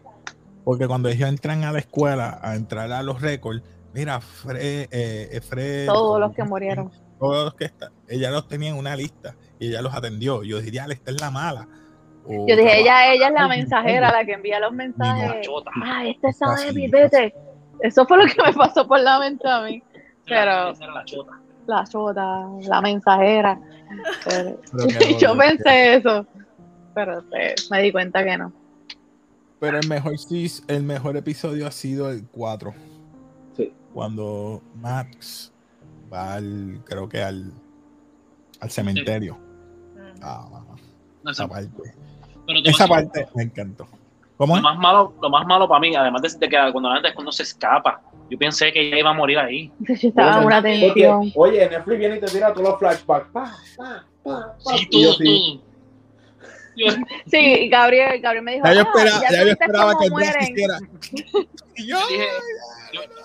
[0.64, 5.40] Porque cuando ellos entran a la escuela a entrar a los récords, mira, Fred, eh,
[5.46, 6.90] Fred Todos los que murieron.
[7.18, 10.42] todos los que están, ella los tenía en una lista y ella los atendió.
[10.44, 11.68] Yo diría, esta es la mala.
[12.26, 15.44] O Yo dije, ella, ella es la mensajera, la que envía los mensajes.
[15.44, 15.70] Chota.
[15.84, 17.34] Ah, este sabe Así, mi vete.
[17.80, 19.82] Eso fue lo que me pasó por la mente a mí.
[20.26, 21.32] Pero- Esa era la chota.
[21.66, 23.58] La chota, la mensajera.
[24.24, 26.26] Pero- Pero que yo pensé eso.
[26.94, 28.52] Pero pues, me di cuenta que no.
[29.60, 30.14] Pero el mejor
[30.68, 32.74] el mejor episodio ha sido el 4.
[33.56, 33.72] Sí.
[33.92, 35.52] Cuando Max
[36.12, 37.52] va al, creo que al,
[38.60, 39.36] al cementerio.
[39.36, 40.22] Mm.
[40.22, 40.48] Ah,
[41.22, 41.94] No, esa esa- parte.
[42.46, 43.86] pero tú Esa parte me encantó.
[44.36, 44.62] ¿Cómo Lo es?
[44.64, 47.14] más malo, lo más malo para mí, además de, de que cuando la gente es
[47.14, 49.70] cuando se escapa, yo pensé que ella iba a morir ahí.
[49.80, 51.32] Yo estaba en Bueno, una porque- tensión.
[51.34, 53.28] Oye, Netflix viene y te tira todos los flashbacks.
[53.32, 53.44] Pa,
[53.76, 54.76] pa, pa, pa.
[54.76, 55.60] Sí, todo, sí.
[55.60, 55.74] todo.
[56.76, 56.94] Yo-
[57.26, 60.00] Sí, Gabriel, Gabriel me dijo, Ya yo "Ah, esperaba, ya ya yo tuviste esperaba cómo
[60.04, 60.42] que mueren".
[60.42, 60.78] hiciera.
[61.76, 62.26] Y yo, dije,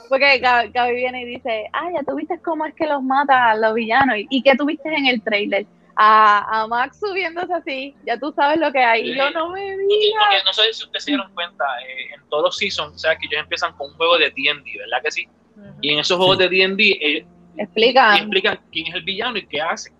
[0.09, 3.55] Porque Gab- Gaby viene y dice, ah, ya tuviste cómo es que los mata a
[3.55, 4.17] los villanos.
[4.17, 5.67] ¿Y, y qué tuviste en el trailer?
[6.01, 9.09] A, a Max subiéndose así, ya tú sabes lo que hay.
[9.11, 10.23] Y yo no me digas.
[10.29, 13.17] porque no sé si ustedes se dieron cuenta, eh, en todos los seasons, o sea,
[13.17, 15.27] que ellos empiezan con un juego de D&D, ¿verdad que sí?
[15.57, 15.67] Ujú.
[15.81, 16.43] Y en esos juegos Sí.
[16.43, 18.15] de D&D, ellos Explica.
[18.15, 19.91] explican quién es el villano y qué hace.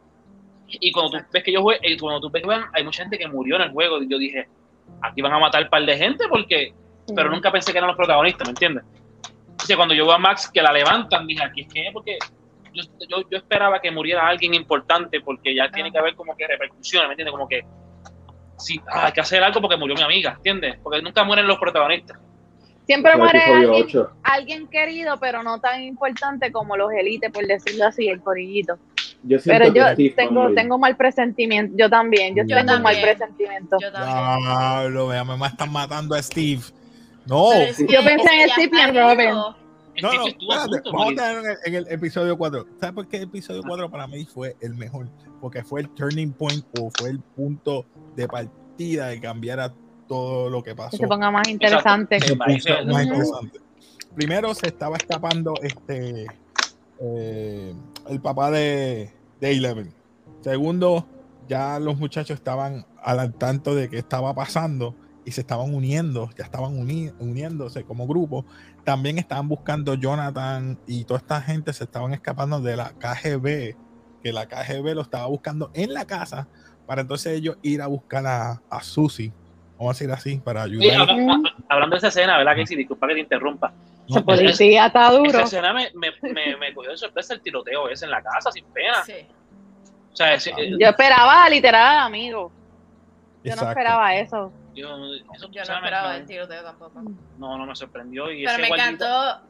[0.69, 3.01] Y cuando tú ves que ellos jue- eh, cuando tú ves que juegan, hay mucha
[3.03, 4.01] gente que murió en el juego.
[4.01, 4.47] Y yo dije,
[5.01, 6.73] aquí van a matar un par de gente porque...
[7.13, 8.83] Pero nunca pensé que eran los protagonistas, ¿me entiendes?
[9.61, 11.91] O sea, cuando yo veo a Max que la levantan, dije, aquí es que es
[11.93, 12.17] porque...
[12.73, 16.47] Yo, yo, yo esperaba que muriera alguien importante porque ya tiene que haber como que
[16.47, 17.31] repercusiones, ¿me entiendes?
[17.31, 17.63] Como que...
[18.57, 20.77] Sí, ah, hay que hacer algo porque murió mi amiga, ¿entiendes?
[20.83, 22.17] Porque nunca mueren los protagonistas.
[22.85, 24.11] Siempre El muere alguien, 8.
[24.23, 28.77] alguien querido, pero no tan importante como los élites, por decirlo así, el corillito.
[29.23, 31.75] Yo Pero que yo Steve tengo, tengo mal presentimiento.
[31.77, 33.17] Yo también, yo, Yo tengo un mal también.
[33.17, 33.77] presentimiento.
[33.79, 34.41] Yo también.
[34.41, 36.61] Diablo, vea, me están matando a Steve.
[37.25, 39.29] No, Pero es que- Yo pensé en Steve y en Robin.
[40.01, 42.65] No, no, espérate, vamos a en el, en el episodio 4.
[42.79, 45.07] ¿Sabes por qué el episodio 4 para mí fue el mejor?
[45.41, 47.85] Porque fue el turning point o fue el punto
[48.15, 49.73] de partida de cambiar a
[50.07, 50.91] todo lo que pasó.
[50.91, 52.19] Que se ponga más interesante.
[52.19, 52.53] se Exacto.
[52.53, 53.13] puso más Ujú.
[53.13, 53.59] interesante.
[54.15, 56.25] Primero se estaba escapando este
[56.99, 57.73] eh,
[58.09, 59.93] el papá de, de Eleven.
[60.41, 61.05] Segundo,
[61.47, 64.95] ya los muchachos estaban al tanto de qué estaba pasando
[65.29, 68.45] y se estaban uniendo, ya estaban uni- uniéndose como grupo.
[68.83, 73.75] También estaban buscando Jonathan y toda esta gente se estaban escapando de la KGB,
[74.23, 76.47] que la KGB lo estaba buscando en la casa
[76.87, 79.31] para entonces ellos ir a buscar a, a Susie,
[79.77, 81.01] vamos a decir así, para ayudar.
[81.01, 82.75] habla- habla- hablando de esa escena, ¿verdad que sí?
[82.75, 83.71] Disculpa que te interrumpa.
[84.09, 85.29] Ese policía está duro.
[85.29, 88.51] Esa escena me, me, me, me cogió de sorpresa el tiroteo ese en la casa,
[88.51, 89.03] sin pena.
[89.05, 89.13] Sí.
[90.11, 92.51] O sea, ese- eh, Yo esperaba literal al amigo.
[93.43, 94.51] Yo no esperaba eso.
[94.79, 97.01] Yo, eso, no esperaba me- el tiroteo tampoco.
[97.37, 98.31] No, no me sorprendió.
[98.31, 99.49] Y Pero ese me guardita- encantó.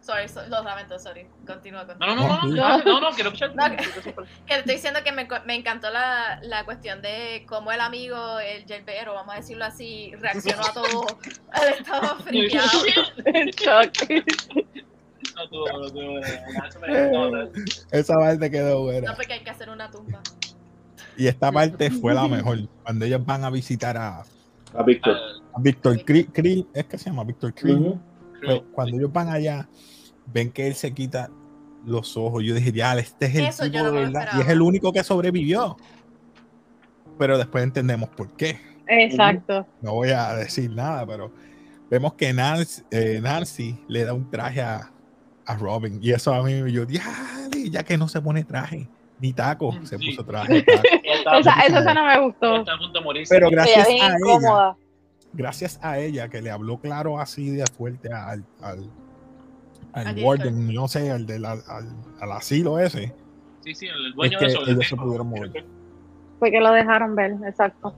[0.00, 1.26] Sorry, so- lo lamento, sorry.
[1.44, 2.14] Continúa, No, continúa.
[2.14, 3.56] no, no, no, no, no, no, quiero escuchar.
[3.56, 7.44] No, que- Que te estoy diciendo que me, co- me encantó la, la cuestión de
[7.48, 11.06] cómo el amigo, el yerbero, vamos a decirlo así, reaccionó a todo.
[11.62, 12.68] Él estaba friqueado.
[15.34, 16.20] No tuvo, no tuvo,
[17.12, 17.50] no, no.
[17.90, 19.10] Esa parte quedó buena.
[19.10, 20.20] No, porque hay que hacer una tumba.
[21.16, 22.58] Y esta parte fue la mejor.
[22.82, 24.22] Cuando ellos van a visitar a,
[24.78, 25.16] A Víctor.
[25.54, 27.98] a Víctor Krill, Krill, es que se llama Víctor Krill.
[28.44, 29.68] Pues, cuando ellos van allá,
[30.32, 31.30] ven que él se quita
[31.84, 32.42] los ojos.
[32.44, 34.28] Yo dije, ya, este es el Eso tipo no de verdad.
[34.36, 35.76] Y es el único que sobrevivió.
[37.18, 38.60] Pero después entendemos por qué.
[38.88, 39.66] Exacto.
[39.80, 41.32] No voy a decir nada, pero
[41.90, 44.92] vemos que Nancy, eh, Nancy le da un traje a,
[45.46, 45.98] a Robin.
[46.02, 47.02] Y eso a mí, yo, ya,
[47.70, 50.10] ya que no se pone traje, ni taco, se Sí.
[50.10, 50.62] puso traje.
[50.62, 50.82] taco.
[51.38, 52.46] Esa, esa escena me gustó.
[52.46, 53.34] ella estaba a punto de morirse.
[53.34, 54.76] Pero gracias a ella, incómoda.
[55.32, 58.90] gracias a ella que le habló claro así de fuerte al, al,
[59.92, 61.88] al Al warden, no sé, al, del, al, al,
[62.20, 63.14] al asilo ese,
[63.64, 64.62] Sí, sí, el es dueño que de eso.
[64.62, 65.64] el ellos se pudieron mover.
[66.38, 67.94] Fue que lo dejaron ver, exacto.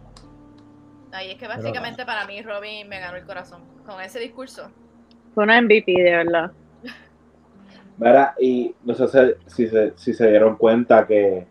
[1.12, 3.60] Ahí es que básicamente para mí Robin me ganó el corazón.
[3.86, 4.70] Con ese discurso.
[5.34, 6.52] Fue una MVP, de verdad.
[7.98, 9.18] Mira, y no sé si,
[9.50, 11.46] si se, si se dieron cuenta que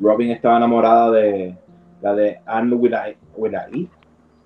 [0.00, 1.56] Robin estaba enamorada de
[2.00, 3.06] la de Anne with a,
[3.36, 3.88] with a E,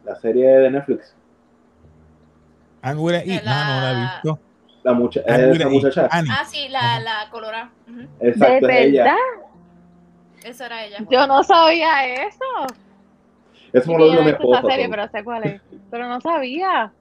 [0.04, 1.14] la serie de Netflix.
[2.82, 4.38] And with a E, De no, no la he visto.
[4.82, 6.08] La mucha, esa muchacha.
[6.10, 6.30] Annie.
[6.32, 7.70] Ah, sí, la, la colorada.
[8.18, 9.04] Exacto, ¿De es ella.
[9.04, 9.16] verdad?
[10.44, 10.98] Esa era ella.
[11.08, 12.44] Yo no sabía eso.
[13.72, 14.62] Eso me Y lo yo dijo no mi esposa.
[14.62, 15.62] serie, pero sé cuál es.
[15.90, 16.92] Pero no sabía.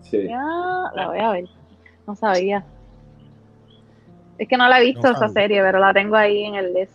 [0.00, 0.26] Sí.
[0.28, 0.42] Ya,
[0.94, 1.44] la voy a ver.
[2.08, 2.64] No sabía.
[4.38, 6.74] Es que no la he visto No esa serie, pero la tengo ahí en el
[6.74, 6.92] list.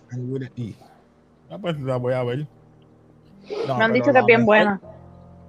[1.49, 2.47] Ah, pues la voy a ver.
[3.67, 4.81] No, Me han dicho que es bien mejor- buena.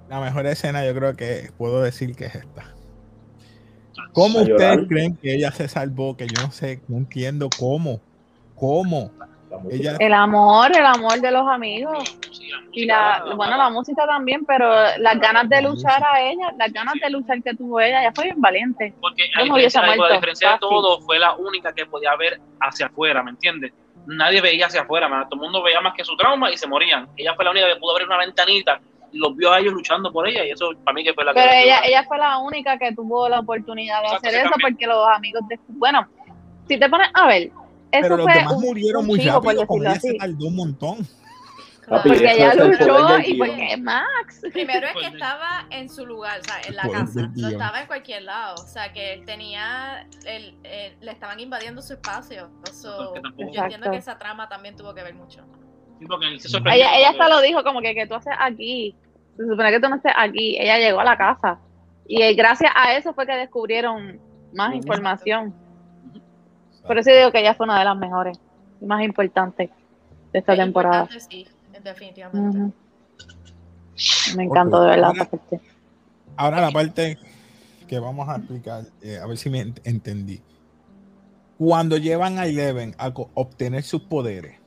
[0.09, 2.65] La mejor escena yo creo que puedo decir que es esta.
[4.11, 4.87] ¿Cómo ustedes llorar.
[4.87, 6.17] creen que ella se salvó?
[6.17, 7.99] Que yo no sé, no entiendo cómo.
[8.55, 9.11] ¿Cómo?
[9.53, 9.89] La música.
[9.91, 12.17] Ella, El amor, el amor de los amigos.
[12.31, 16.21] Sí, la Y música, la, bueno, la música también, pero las ganas de luchar a
[16.21, 18.93] ella, las ganas de luchar que tuvo ella, ella fue bien valiente.
[18.99, 22.87] Porque a diferencia, a muerto, diferencia de todo, fue la única que podía ver hacia
[22.87, 23.73] afuera, ¿me entiendes?
[24.05, 25.23] Nadie veía hacia afuera, man.
[25.29, 27.07] todo el mundo veía más que su trauma y se morían.
[27.15, 30.11] Ella fue la única que pudo abrir una ventanita y los vio a ellos luchando
[30.11, 31.63] por ella y eso para mí que fue la Pero que...
[31.63, 34.67] ella, ella fue la única que tuvo la oportunidad de Exacto, hacer eso cambió.
[34.69, 35.59] porque los amigos de...
[35.67, 36.07] Bueno,
[36.67, 37.51] si te pones a ver,
[38.01, 39.67] pero los fue demás un, murieron muy chico, rápido.
[39.67, 41.07] Con ella se tardó un montón.
[41.87, 44.41] Papi, Porque ella luchó y porque Max.
[44.53, 47.29] Primero es que estaba en su lugar, o sea, en la casa.
[47.35, 48.55] No estaba en cualquier lado.
[48.55, 50.07] O sea, que él tenía.
[50.25, 52.49] él- él- le estaban invadiendo su espacio.
[52.71, 55.41] So, yo entiendo que esa trama también tuvo que ver mucho.
[55.99, 58.33] Sí, porque él se sorprendió Ella, ella hasta lo dijo como que, que tú haces
[58.39, 58.95] aquí.
[59.35, 60.55] Se supone que tú no estés aquí.
[60.57, 61.59] Ella llegó a la casa.
[62.07, 64.19] Y gracias a eso fue que descubrieron
[64.53, 65.53] más información.
[66.85, 68.37] Por eso digo que ella fue una de las mejores
[68.81, 69.69] y más importantes
[70.31, 71.03] de esta Es temporada.
[71.03, 71.47] importante, sí,
[71.83, 72.73] definitivamente.
[74.35, 75.61] Me encantó de verdad parte.
[76.35, 77.17] Ahora la parte
[77.87, 80.41] que vamos a explicar, eh, a ver si me ent- entendí.
[81.57, 84.59] Cuando llevan a Eleven a obtener sus poderes,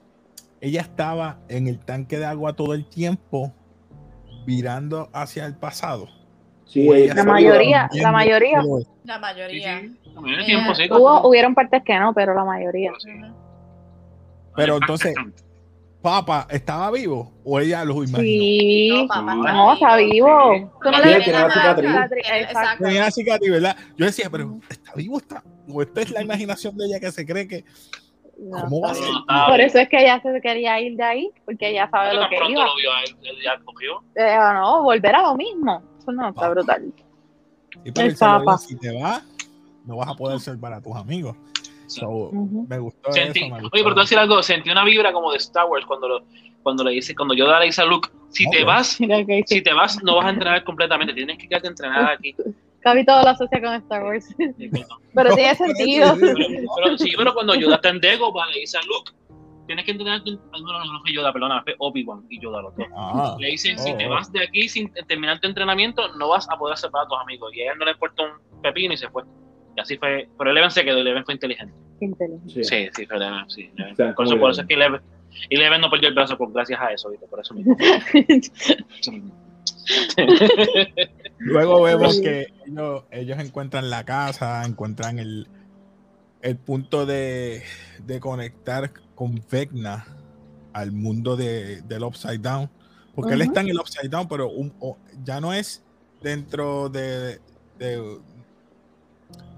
[0.61, 3.53] ella estaba en el tanque de agua todo el tiempo,
[4.47, 6.09] virando hacia el pasado.
[6.67, 8.63] Sí, La mayoría, la mayoría.
[9.05, 9.79] La mayoría.
[9.79, 10.89] Eh, tiempo, sí.
[10.91, 12.93] Hubo, hubieron partes que no, pero la mayoría.
[14.55, 15.15] Pero entonces,
[16.03, 18.19] Papa, ¿estaba vivo o ella lo imaginó?
[18.21, 18.91] Sí.
[18.93, 20.71] No, papá, No, está vivo.
[20.83, 21.91] Tú no Sí, le tiene la cicatriz.
[22.33, 22.85] Exacto.
[22.85, 23.77] Tenía la cicatriz, ¿verdad?
[23.97, 25.19] Yo decía, pero ¿está vivo?
[25.19, 25.43] Está?
[25.69, 27.65] ¿O esta es la imaginación de ella que se cree que...
[28.39, 29.13] No, ¿Cómo va a está ser?
[29.15, 29.47] bien.
[29.49, 32.29] Por eso es que ella se quería ir de ahí, porque ella sabe Pero lo
[32.29, 32.65] que pronto iba.
[32.67, 34.03] lo vio a él, él ya cogió.
[34.15, 35.83] Eh, no, volver a lo mismo.
[36.07, 36.93] Eso no está brutal.
[37.85, 38.59] Pero El Papa.
[38.59, 39.23] si te vas,
[39.85, 41.37] no vas a poder salvar a tus amigos.
[41.89, 43.49] So, me gustó Sentí, eso.
[43.49, 43.71] me oye, gustó.
[43.71, 46.21] pero te voy a decir algo, sentí una vibra como de Star Wars cuando lo,
[46.63, 48.99] cuando le dice, cuando yo le dice a Luke, si te vas,
[49.47, 52.35] si te vas, no vas a entrenar completamente, tienes que quedarte a entrenar aquí.
[52.81, 54.27] Casi todo lo asocia con Star Wars.
[55.15, 56.15] Pero tiene sentido.
[56.15, 56.37] Sí, Pero,
[56.85, 59.13] pero sí, pero cuando Yoda está en Dagobah, le dice a Luke,
[59.67, 62.63] tienes que entrenar, tu- no, no, no, no fue Yoda, perdona, fue Obi-Wan y Yoda
[62.63, 62.87] los dos.
[62.97, 64.11] Ah, Le dicen, si Oh, te oh.
[64.11, 67.53] vas de aquí sin terminar tu entrenamiento, no vas a poder separar a tus amigos.
[67.55, 69.23] Y a él no le importó un pepino y se fue.
[69.77, 70.29] Y así fue.
[70.39, 71.75] Pero Eleven se quedó, Eleven fue inteligente.
[72.01, 72.49] Inteligente.
[72.53, 72.65] Sí.
[72.65, 73.71] Sí, sí, fue Eleven, sí.
[73.77, 73.93] Eleven.
[73.93, 75.01] O sea, Por, eso, por eso es que Eleven,
[75.51, 77.27] Eleven no perdió el brazo por, gracias a eso, ¿viste?
[77.27, 77.77] Por eso mismo.
[81.39, 85.47] Luego vemos que ellos, ellos encuentran la casa, encuentran el,
[86.43, 87.63] el punto de,
[88.05, 90.07] de conectar con Vecna
[90.73, 92.71] al mundo de, del Upside Down.
[93.17, 95.83] Porque él está en el Upside Down, pero un- o- ya no es
[96.23, 97.41] dentro de,
[97.79, 98.21] de-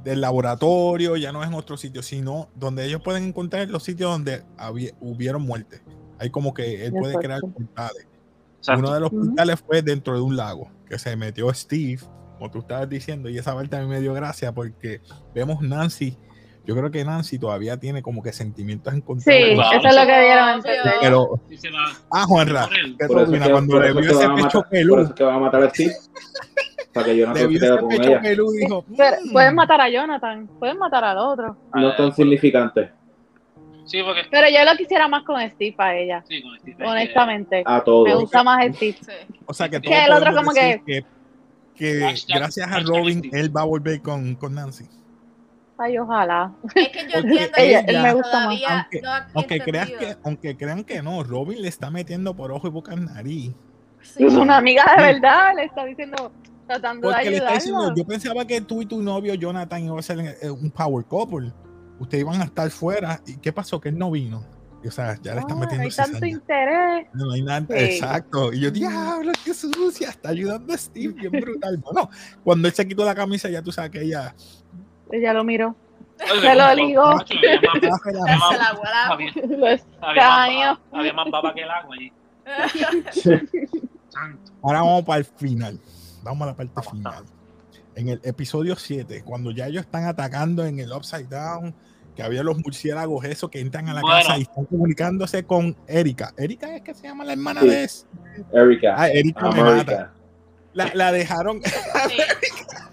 [0.05, 4.11] del laboratorio, ya no es en otro sitio, sino donde ellos pueden encontrar los sitios
[4.13, 5.83] donde había, hubieron muertes.
[6.19, 7.21] Hay como que él puede Exacto.
[7.21, 8.07] crear portales.
[8.59, 8.81] Exacto.
[8.81, 12.01] Uno de los portales fue dentro de un lago que se metió Steve,
[12.39, 15.01] como tú estabas diciendo, y esa parte a mí me dio gracia porque
[15.35, 16.17] vemos Nancy.
[16.69, 19.43] Yo creo que Nancy todavía tiene como que sentimientos encontrados.
[19.43, 19.65] Sí, Wow.
[19.73, 20.63] eso es lo que dieron.
[21.01, 21.31] Pero,
[21.75, 22.69] va ah, Juanra.
[22.99, 25.01] ¿qué tú opinas que- cuando le vio que ese pecho matar- por peludo?
[25.01, 25.95] eso es que van a matar a Steve.
[26.93, 28.21] Para que yo no Le se vio quede ese con pecho ella.
[28.21, 29.33] peludo y dijo, Pero "Mm".
[29.33, 31.57] pueden matar a Jonathan, pueden matar al otro.
[31.75, 32.91] No es tan significante.
[33.87, 34.23] Sí, porque.
[34.31, 36.87] Pero yo lo quisiera más con Steve a ella, Sí, con Steve.
[36.87, 37.63] honestamente.
[37.65, 38.21] A Me todos.
[38.21, 38.99] gusta más Steve.
[39.01, 39.13] Sí.
[39.47, 40.83] O sea que Que todos el otro como que,
[41.75, 44.85] que Hashtag- gracias a Robin él va a volver con, con Nancy.
[45.79, 46.53] Ay, ojalá.
[46.75, 48.59] Es que yo Porque entiendo ella- que él me gusta más.
[48.69, 52.67] Aunque- no Aunque creas que, aunque crean que no, Robin le está metiendo por ojo
[52.67, 53.53] y boca en nariz.
[54.03, 54.25] Sí.
[54.25, 56.33] Es una amiga de verdad, le está diciendo,
[56.67, 57.81] tratando de Porque le está ayudarlo.
[57.83, 61.05] diciendo, yo pensaba que tú y tu novio Jonathan iban a ser eh, un power
[61.05, 61.53] couple.
[62.01, 63.21] Ustedes iban a estar fuera.
[63.27, 63.81] ¿Y qué pasó?
[63.81, 64.45] Que él no vino.
[64.85, 67.07] Y, o sea, ya le están No, no metiendo hay tanto interés.
[67.13, 67.61] No hay nada.
[67.69, 67.75] Sí.
[67.75, 68.53] Exacto.
[68.53, 70.11] Y yo, diablo, qué sucia.
[70.11, 71.77] Está ayudando a Steve, bien brutal.
[71.79, 72.09] Bueno,
[72.45, 74.33] cuando él se quitó la camisa, ya tú sabes que ella.
[75.13, 75.75] Ella lo miró.
[76.19, 77.35] Se lo macho,
[80.93, 82.13] había más- baba- que el agua allí.
[84.63, 85.79] Ahora vamos para el final.
[86.23, 87.25] Vamos a la parte final.
[87.95, 91.75] En el episodio 7, cuando ya ellos están atacando en el Upside Down,
[92.17, 94.17] que había los murciélagos esos que entran a la Bueno.
[94.17, 96.33] casa y están comunicándose con Erika.
[96.37, 97.69] Erika es que se llama la hermana Sí.
[97.69, 97.89] de.
[98.61, 98.95] Erika.
[98.97, 99.71] Ah, Erika me mata.
[99.73, 100.13] America.
[100.75, 101.61] La, la dejaron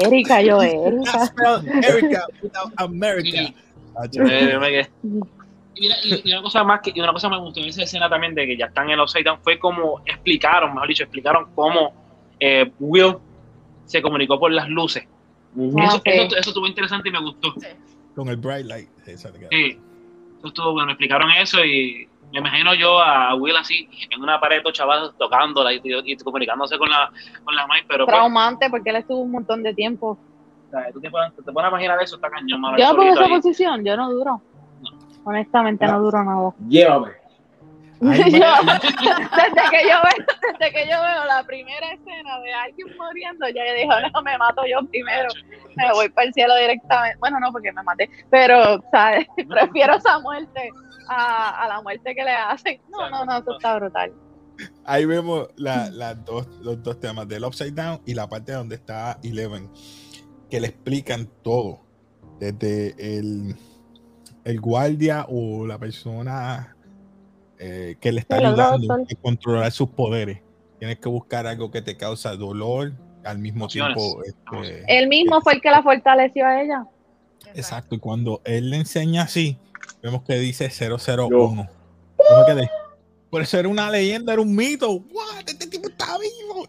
[0.00, 1.32] Erika, yo, Erika.
[1.88, 3.38] Erika without America.
[3.40, 4.22] Eh, yo
[4.60, 4.90] me quedé-
[5.76, 8.08] Y, mira, y- una cosa más que y una cosa me gustó en esa escena
[8.08, 11.92] también de que ya están en los Down fue como explicaron, mejor dicho, explicaron cómo
[12.40, 13.16] eh, Will
[13.86, 15.04] se comunicó por las luces.
[15.56, 16.02] Eso, ok.
[16.04, 17.52] eso, eso estuvo interesante y me gustó.
[17.60, 17.66] Sí.
[18.14, 18.88] Con el bright light.
[19.04, 19.28] Sí, eso
[20.44, 24.72] estuvo bueno, explicaron eso y me imagino yo a Will así en una pared de
[24.72, 27.10] chavales tocándola y, y- y comunicándose con la
[27.44, 30.18] con la Mike, pero pues, Traumante porque él estuvo un montón de tiempo.
[30.66, 33.12] o sea, tú te pones, te a imaginar eso, está cañón, mano, Yo no pongo
[33.12, 33.30] esa ahí.
[33.30, 34.42] posición, yo no duro.
[35.24, 36.50] Honestamente, no duro nada.
[36.68, 37.12] Llévame.
[38.06, 40.26] Ay, Yo- desde que yo veo,
[40.58, 44.36] desde que yo veo la primera escena de alguien muriendo, ya yo digo, no, me
[44.36, 45.28] mato yo primero,
[45.76, 47.16] me voy para el cielo directamente.
[47.18, 49.26] Bueno, no, porque me maté, pero, ¿sabes?
[49.48, 50.68] Prefiero esa muerte
[51.08, 52.80] a, a la muerte que le hacen.
[52.90, 54.12] No, no, no, eso está brutal.
[54.84, 58.76] Ahí vemos la- las dos, los dos temas del Upside Down y la parte donde
[58.76, 59.68] está Eleven,
[60.50, 61.80] que le explican todo.
[62.38, 63.54] Desde el,
[64.44, 66.76] el guardia o la persona
[67.58, 70.40] eh, que le está Sí, ayudando a controlar sus poderes.
[70.78, 72.92] Tienes que buscar algo que te causa dolor,
[73.24, 74.22] al mismo tiempo.
[74.24, 76.84] este, Él mismo fue el que la fortaleció a ella.
[77.54, 79.58] Exacto, y cuando él le enseña así,
[80.02, 81.28] vemos que dice 001.
[81.30, 82.70] Yo me quedé.
[83.30, 84.92] Por eso era una leyenda, era un mito.
[84.92, 85.40] What?
[85.46, 86.68] Este tipo está vivo.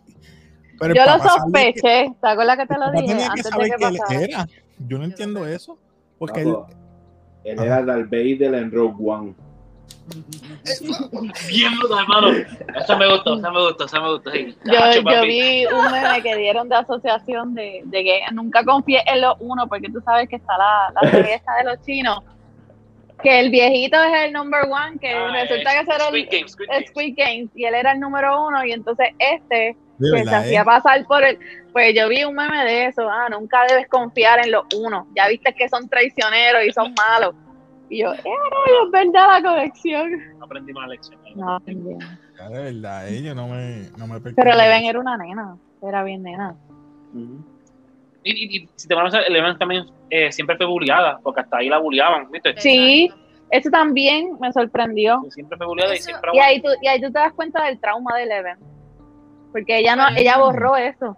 [0.79, 3.69] Pero Yo lo sospeché, ¿te acuerdas que te lo dije tenía que antes de saber
[3.69, 4.23] que que él pasara?
[4.23, 4.47] era.
[4.79, 5.77] Yo no entiendo eso.
[6.17, 6.55] Porque él,
[7.43, 9.35] Él era Darth Vader en Rogue One.
[11.47, 12.29] Bien hermano.
[12.75, 14.31] Eso me gustó, eso me gustó, eso me gustó.
[14.31, 14.55] sí.
[14.65, 19.35] Yo, vi un meme que dieron de asociación de, de que nunca confié en los
[19.39, 22.19] uno, porque tú sabes que está la, la serie esta de los chinos,
[23.25, 26.27] que el viejito es el number one, que Ah, resulta que es- ese era Squid
[26.31, 30.05] el, Game, Squid Games, y él era el número uno, y entonces este, de que
[30.07, 30.65] se verdad, hacía ¿eh?
[30.65, 31.37] pasar por el,
[31.73, 35.27] pues yo vi un meme de eso, ah, nunca debes confiar en los uno, ya
[35.27, 37.35] viste que son traicioneros y son malos.
[37.89, 40.11] Y yo, eh, es verdad la conexión.
[40.41, 41.19] Aprendimos la lección.
[41.35, 41.59] No.
[42.39, 44.55] Ya, de verdad, eh, yo no me, no me Pero.
[44.55, 46.55] Leven era una nena, era bien nena.
[47.13, 47.37] Y,
[48.31, 51.57] y- y si te pones a pensar, Eleven también eh, siempre fue bulliada, porque hasta
[51.57, 52.53] ahí la bulliaban, ¿viste?
[52.59, 53.11] Sí.
[53.51, 55.21] Eso también me sorprendió.
[55.29, 57.79] Siempre fue bulliada y siempre Y ahí tú, y ahí tú te das cuenta del
[57.79, 58.57] trauma de Eleven.
[59.51, 61.15] Porque ella no, ella borró eso.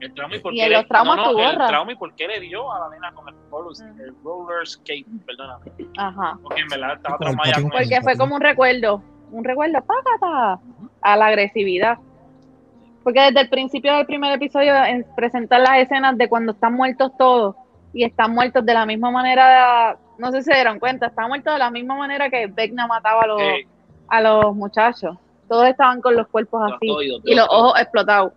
[0.00, 1.68] el trauma y por y qué en le- los traumas no, no, tú el borras.
[1.68, 3.34] trauma y por qué le dio a la nena con el
[4.00, 5.64] el roller skate, perdóname.
[5.96, 6.38] Ajá.
[6.42, 7.52] Porque en verdad estaba el traumada.
[7.70, 9.02] Porque fue como un recuerdo.
[9.30, 10.60] Un recuerdo, págata,
[11.02, 11.98] a la agresividad.
[13.04, 17.12] Porque desde el principio del primer episodio en- presentan las escenas de cuando están muertos
[17.16, 17.54] todos.
[17.92, 21.52] Y están muertos de la misma manera, no sé si se dieron cuenta, están muertos
[21.52, 23.42] de la misma manera que Vecna mataba a los,
[24.08, 25.16] a los muchachos.
[25.48, 27.20] Todos estaban con los cuerpos Los así.
[27.24, 28.32] y los ojos explotados.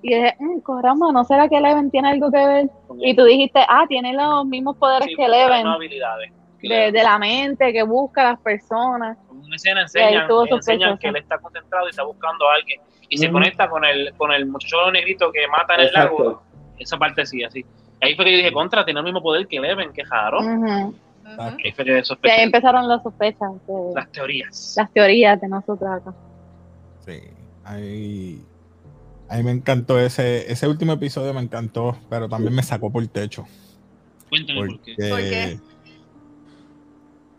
[0.00, 2.70] Y dije, mmm, caramba, ¿no será que Eleven tiene algo que ver?
[3.00, 6.32] Y tú dijiste, ah, tiene los mismos poderes sí, que Eleven, habilidades.
[6.68, 9.16] De, de la mente, que busca a las personas.
[9.30, 10.14] En una escena Y ahí
[10.50, 12.80] enseñan, que él está concentrado y está buscando a alguien.
[13.08, 13.34] Y se Ujú.
[13.34, 16.18] conecta con el, con el muchacho negrito que mata en el lago.
[16.22, 16.42] Exacto.
[16.78, 17.64] Esa parte sí, así.
[18.00, 20.40] Ahí fue que yo dije, contra, tiene el mismo poder que Eleven, que raro.
[20.40, 20.94] Ujú.
[21.24, 21.40] Ujú.
[21.40, 24.74] Ahí fue que Y ahí empezaron las sospechas, de- las teorías.
[24.76, 26.14] las teorías de nosotros acá.
[27.00, 27.20] Sí,
[27.64, 28.44] ahí,
[29.28, 33.10] ahí me encantó ese, ese último episodio, me encantó, pero también me sacó por el
[33.10, 33.44] techo.
[34.28, 34.94] Cuéntame por qué.
[35.08, 35.58] ¿Por qué?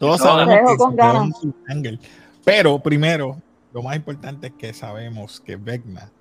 [0.06, 2.00] Todos sabemos que ángel.
[2.44, 3.38] Pero primero,
[3.74, 6.12] lo más importante es que sabemos que Vecna,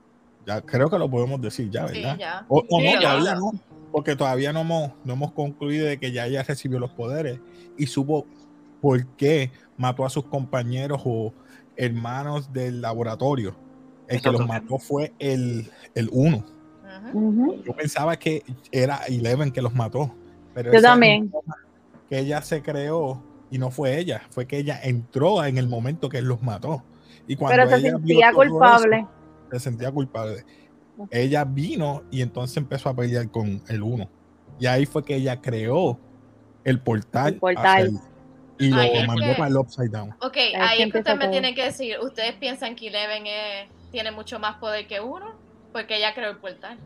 [0.46, 2.16] ya creo que lo podemos decir ya, Sí, ¿verdad?
[2.18, 2.46] ya.
[2.48, 3.00] O, o Sí, no, ya.
[3.00, 3.52] todavía no,
[3.92, 7.38] porque todavía no hemos, no hemos concluido de que ya ella recibió los poderes
[7.76, 8.26] y supo
[8.80, 11.32] por qué mató a sus compañeros o
[11.76, 13.54] hermanos del laboratorio.
[14.06, 16.44] El que los mató fue el, el uno.
[17.12, 17.18] Ujú.
[17.18, 17.62] Ujú.
[17.64, 20.14] Yo pensaba que era Eleven que los mató.
[20.52, 21.32] Pero Yo también.
[22.08, 23.22] Que ella se creó
[23.54, 26.82] y no fue ella, fue que ella entró en el momento que él los mató.
[27.28, 29.06] Y cuando Pero se ella sentía eso, culpable.
[29.52, 30.44] se sentía culpable.
[31.10, 34.10] Ella vino y entonces empezó a pelear con el uno.
[34.58, 36.00] Y ahí fue que ella creó
[36.64, 37.34] el portal.
[37.34, 37.86] El portal.
[37.86, 40.10] el- y lo Ahí mandó que- para el Upside Down.
[40.20, 43.68] Ok, Ahí ahí es que ustedes me tienen que decir, ¿ustedes piensan que Eleven es-
[43.92, 45.36] tiene mucho más poder que uno?
[45.72, 46.76] Porque ella creó el portal.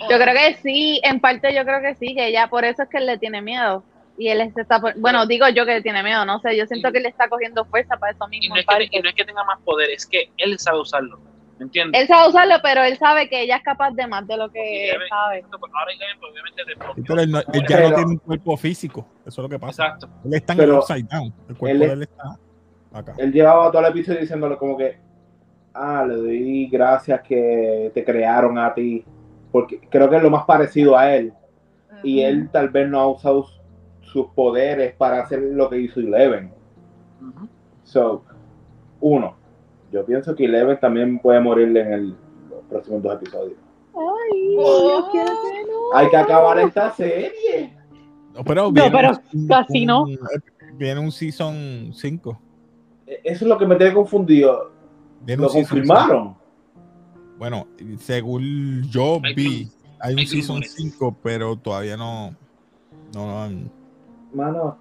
[0.00, 2.82] ¿O Yo creo que sí, en parte yo creo que sí, que ella por eso
[2.82, 3.84] es que él le tiene miedo.
[4.18, 6.66] Y él se está, por- bueno, digo yo que le tiene miedo, no sé, yo
[6.66, 8.54] siento que él le está cogiendo fuerza para eso Y mismo.
[8.54, 10.80] no, en es que, y no es que tenga más poder, es que él sabe
[10.80, 11.20] usarlo.
[11.58, 12.00] ¿Me entiendes?
[12.02, 14.90] Él sabe usarlo, pero él sabe que ella es capaz de más de lo que
[14.90, 15.44] Eleven- sabe.
[15.50, 16.62] Ahora Eleven, pues, obviamente,
[17.06, 19.06] pero él, no- él ya Pero- no tiene un cuerpo físico.
[19.24, 19.84] Eso es lo que pasa.
[19.84, 20.08] Exacto.
[20.24, 21.34] Él está en Pero el upside down.
[21.48, 22.38] El cuerpo él de él está
[22.92, 23.14] acá.
[23.18, 24.98] Él llevaba todo el episodio diciéndole como que,
[25.74, 29.02] ah, le doy gracias que te crearon a ti,
[29.52, 31.32] porque creo que es lo más parecido a él.
[32.02, 33.46] Y él tal vez no ha usado
[34.12, 36.52] sus poderes para hacer lo que hizo Eleven.
[37.84, 38.24] So,
[39.00, 39.34] uno,
[39.92, 42.16] yo pienso que Eleven también puede morir en el-
[42.50, 43.58] los próximos dos episodios.
[43.94, 45.10] Ay, Oh.
[45.14, 45.98] no.
[45.98, 47.74] Hay que acabar esta serie.
[48.34, 50.06] No, pero, No, pero un- casi un- no.
[50.74, 52.38] Viene un season 5.
[53.06, 54.70] E- Eso es lo que me tiene confundido.
[55.22, 56.34] Viene Lo confirmaron.
[56.34, 56.38] cinco.
[57.38, 57.66] Bueno,
[57.98, 59.68] según yo vi,
[60.00, 60.74] hay un hay season rumores.
[60.74, 62.34] 5, pero todavía no.
[63.14, 63.70] No lo han.
[64.36, 64.76] Mano,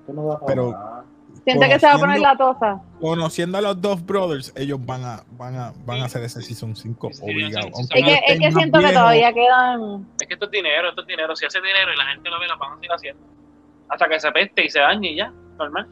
[0.00, 1.04] esto no da para Pero-.
[1.44, 2.82] Siente que se va a poner conociendo- la tosa.
[3.00, 6.74] Conociendo a los dos brothers, ellos van a, van a, van a hacer ese season
[6.74, 7.66] 5 Sí, obligado.
[7.74, 10.06] sí, sí, Es que, es que siento que todavía quedan.
[10.20, 11.36] Es que esto es dinero, esto es dinero.
[11.36, 13.22] Si hace dinero y la gente lo ve, la van a seguir haciendo.
[13.90, 15.86] Hasta que se peste y se dañe y ya, normal.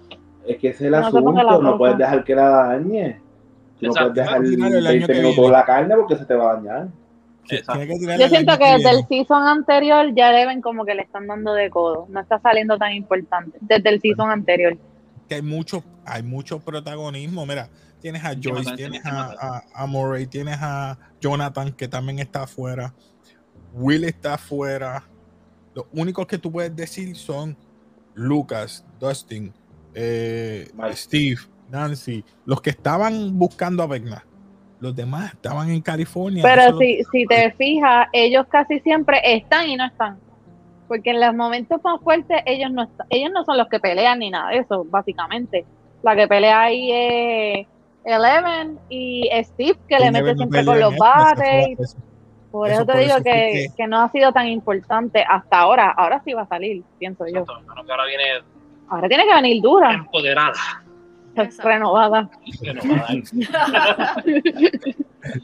[0.47, 1.61] Es que ese es el No asunto.
[1.61, 3.21] No puedes dejar que la dañe.
[3.83, 4.13] No Exacto.
[4.13, 6.51] puedes dejar Va a tirar el año 20 que la carne porque se te va
[6.53, 6.89] a dañar.
[7.49, 11.71] Yo siento que desde el season anterior ya deben como que le están dando de
[11.71, 12.07] codo.
[12.09, 13.59] No está saliendo tan importante.
[13.61, 14.79] Desde el season anterior.
[15.29, 17.45] que hay mucho, hay mucho protagonismo.
[17.47, 17.69] Mira,
[18.01, 22.95] tienes a Joyce, tienes a, a, a Murray, tienes a Jonathan, que también está afuera.
[23.73, 25.05] Will está afuera.
[25.75, 27.57] Los únicos que tú puedes decir son
[28.15, 29.53] Lucas, Dustin,
[29.95, 30.71] eh.
[30.93, 31.41] Steve,
[31.71, 34.27] Nancy, los que estaban buscando a Vecna.
[34.83, 36.43] Los demás estaban en California.
[36.43, 40.19] Pero si, si te fijas, ellos casi siempre están y no están.
[40.89, 44.19] Porque en los momentos más fuertes ellos no están, ellos no son los que pelean
[44.19, 45.65] ni nada de eso, básicamente.
[46.03, 47.67] La que pelea ahí es
[48.05, 51.97] Eleven y Steve, que le mete siempre con los bates.
[52.51, 55.25] Por Eso eso te por digo eso que, que- que no ha sido tan importante
[55.27, 55.91] hasta ahora.
[55.97, 57.45] Ahora sí va a salir, pienso yo.
[57.47, 57.53] Que
[57.93, 58.25] ahora viene
[58.89, 60.82] Ahora tiene que venir dura, empoderada.
[61.37, 61.69] Exacto.
[61.69, 62.31] renovada.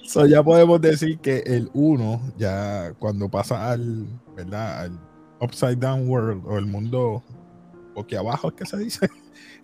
[0.03, 4.80] So, ya podemos decir que el 1, ya cuando pasa al, ¿verdad?
[4.80, 5.01] Al
[5.41, 7.22] Upside Down World o el mundo
[8.18, 9.09] abajo, es que se dice.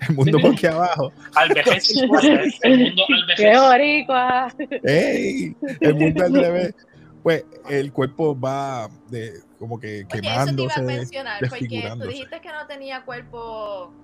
[0.08, 0.38] El mundo
[0.70, 1.12] abajo.
[1.36, 1.96] Al vejez.
[1.96, 2.22] El mundo
[2.62, 4.52] al ¡Qué boricua!
[4.82, 5.56] ¡Ey!
[5.80, 6.74] El mundo al revés.
[7.22, 12.08] Pues el cuerpo va de como que Oye, eso te iba a mencionar, porque tú
[12.08, 13.94] dijiste que no tenía cuerpo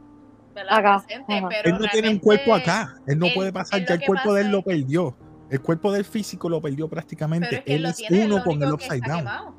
[0.54, 0.78] ¿verdad?
[0.78, 2.94] Acá, presente, pero Él no tiene un cuerpo acá.
[3.06, 3.80] Él no él- puede pasar.
[3.80, 5.16] él Ya el cuerpo de él lo es- perdió.
[5.50, 7.56] El cuerpo del físico lo perdió Pero prácticamente.
[7.56, 9.18] es que él es tiene, uno lo con el upside down.
[9.18, 9.54] quemado.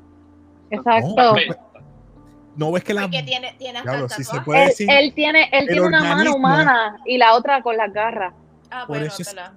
[0.70, 1.14] Exacto.
[1.16, 1.56] No, Ve,
[2.56, 3.02] No ves que la.
[3.02, 4.90] Porque tiene, tiene el si se puede Él, decir.
[4.90, 8.34] él tiene, él tiene una mano humana y la otra con las garras.
[8.70, 9.54] Ah, por bueno, eso es- te la-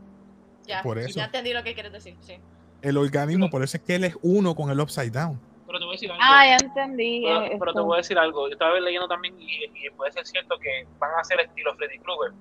[0.65, 1.17] ya, por eso.
[1.19, 2.35] ya entendí lo que quieres decir, sí.
[2.81, 5.39] el organismo, por eso es que él es uno con el upside down.
[5.75, 6.23] Pero te voy a decir algo.
[6.25, 7.21] Ah, ya entendí.
[7.25, 8.47] Pero, eh, pero te voy a decir algo.
[8.47, 11.99] Yo estaba leyendo también y, y puede ser cierto que van a hacer estilo Freddy
[11.99, 12.33] Krueger.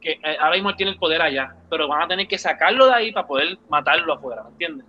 [0.00, 2.86] Que eh, ahora mismo él tiene el poder allá, pero van a tener que sacarlo
[2.86, 4.86] de ahí para poder matarlo afuera, ¿me entiendes?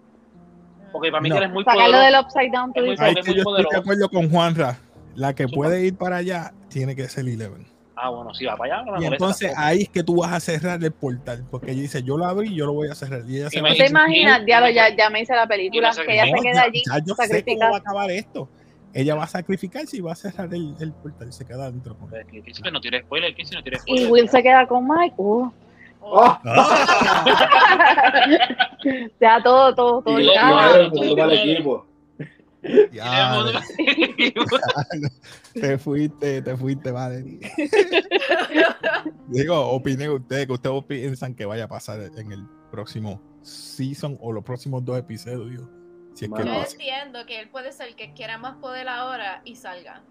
[0.92, 1.36] Porque para mí No.
[1.36, 2.06] que él es muy Sacarlo poderoso.
[2.06, 3.06] del upside down, tú Es muy dices.
[3.08, 4.78] Ahí es que yo estoy de acuerdo con Juanra.
[5.16, 7.68] La que puede ir para allá tiene que ser Eleven.
[8.06, 9.66] Ah, bueno, si va para allá, no me Y molesta entonces tampoco.
[9.68, 11.46] ahí es que tú vas a cerrar el portal.
[11.50, 13.22] Porque ella dice, yo lo abrí, yo lo voy a cerrar.
[13.26, 14.42] Y ella Y va me a ¿Tú te imaginas?
[14.42, 15.92] y- Diablo, y- ya, ya me hice la película.
[15.94, 18.50] y Que ella No, se queda allí ya yo sé cómo va a acabar esto.
[18.94, 21.32] Ella va a sacrificarse y va a cerrar el, el portal.
[21.32, 21.96] Se queda adentro.
[21.96, 22.10] con
[22.74, 24.06] no tiene spoiler, que si no tiene Y.
[24.08, 25.16] Will se queda con Mike.
[25.18, 25.50] Uh.
[26.02, 27.24] Oh, ¡Ah!
[29.22, 30.20] Ya todo, todo, todo.
[30.20, 30.28] Y
[31.16, 31.86] para el equipo.
[32.92, 33.44] Ya,
[35.54, 37.40] te fuiste, te fuiste, Valerie.
[39.28, 44.32] Digo, opinen ustedes, que ustedes piensan que vaya a pasar en el próximo season o
[44.32, 45.68] los próximos dos episodios.
[46.14, 46.72] Si es que Yo pasa.
[46.72, 50.02] entiendo que él puede ser que quiera más poder ahora y salga.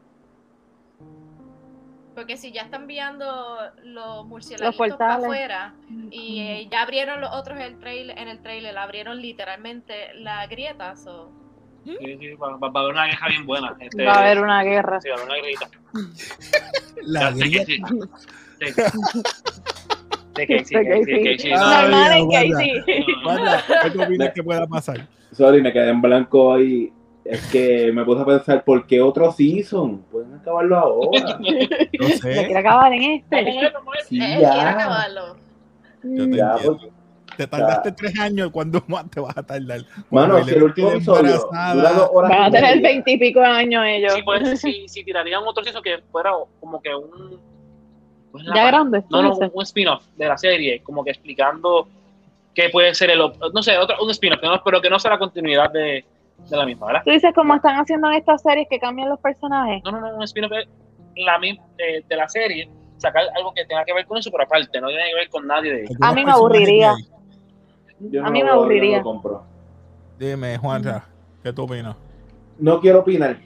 [2.15, 5.75] Porque si ya están enviando los murciélagos para afuera
[6.11, 10.95] y eh, ya abrieron los otros el trailer, en el trailer, abrieron literalmente la grieta.
[10.97, 11.33] so-
[11.85, 13.77] Sí, sí, va, va- va a haber una queja bien buena.
[13.81, 15.01] Este, Va a haber una guerra.
[15.01, 15.69] Sí, va a haber una guerrita.
[17.03, 17.89] La Ya sé que grieta.
[17.89, 18.67] sí.
[18.75, 18.83] Sí.
[20.35, 22.31] De sí, De Ah, Normal en.
[22.31, 22.83] Casey.
[23.93, 25.07] ¿Qué opinas que pueda pasar?
[25.33, 26.91] Sorry, me quedé en blanco ahí.
[27.25, 29.99] Es que me puse a pensar, ¿por qué otro season?
[30.11, 31.39] Pueden acabarlo ahora.
[31.39, 32.21] No sé.
[32.21, 33.61] quiere acabar en este.
[34.09, 34.71] Sí, ya.
[34.71, 35.37] acabarlo.
[36.03, 36.79] Yo te Ya, entiendo.
[36.79, 36.93] pues,
[37.37, 39.81] Te tardaste tres años, ¿cuándo más te vas a tardar?
[40.11, 42.31] Mano, Cuando si el último episodio embarazada, dura dos horas.
[42.31, 44.13] Van a tener veintipico de años ellos.
[44.15, 47.41] Sí, pues, si, si tirarían otro season que fuera como que un.
[48.31, 49.03] ¿cuál es la Ya grande.
[49.11, 51.89] No, no, un spin-off de la serie, como que explicando
[52.55, 55.13] que puede ser el, op- no sé, otro, un spin-off, no- pero que no sea
[55.13, 56.05] la continuidad de,
[56.51, 57.03] de la misma, ¿verdad?
[57.05, 59.83] Tú dices como están haciendo en estas series que cambian los personajes.
[59.85, 60.69] No, no, no, un spin-off es
[61.17, 62.69] la, mi- eh, de la serie,
[62.99, 65.47] sacar algo que tenga que ver con eso, pero aparte, no tiene que ver con
[65.47, 65.97] nadie de ellos.
[66.03, 66.95] A mí me aburriría.
[68.11, 68.99] Yo A mí me aburriría.
[68.99, 69.45] no compro.
[70.19, 71.05] Dime, Juanra,
[71.43, 71.97] ¿qué tú opinas?
[72.59, 73.39] No quiero opinar.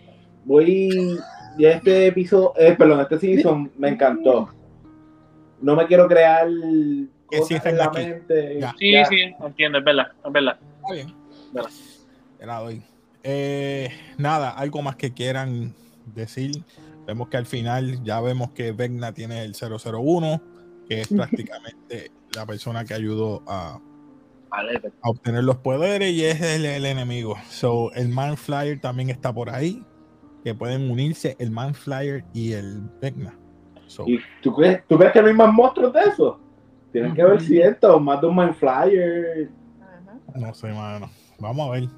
[0.45, 1.19] Voy.
[1.59, 4.51] Ya este episodio, eh, perdón, este season me encantó.
[5.63, 6.47] No me quiero crear
[7.31, 7.99] Que cosas en la aquí.
[8.05, 8.61] mente.
[8.61, 8.75] Ya.
[8.79, 9.05] Sí, Ya.
[9.07, 10.59] sí, entiendo, es verdad, es verdad.
[10.83, 11.15] Está bien.
[11.53, 11.71] Verdad.
[12.39, 12.83] Te la doy.
[13.23, 15.75] Eh, nada, algo más que quieran
[16.15, 16.63] decir.
[17.07, 20.43] Vemos que al final ya vemos que Vecna tiene el 001,
[20.89, 23.81] que es prácticamente la persona que ayudó a,
[24.51, 27.37] A obtener los poderes y es el, el enemigo.
[27.49, 29.85] So, el Man Flyer también está por ahí,
[30.45, 33.35] que pueden unirse el Man Flyer y el Vecna.
[33.87, 36.41] So, ¿Y tú crees, tú crees que no hay más monstruos de eso?
[36.93, 39.51] Tienen que haber cientos, más de un Mind Flyer.
[40.35, 41.11] No sé, mano.
[41.39, 41.89] Vamos a ver.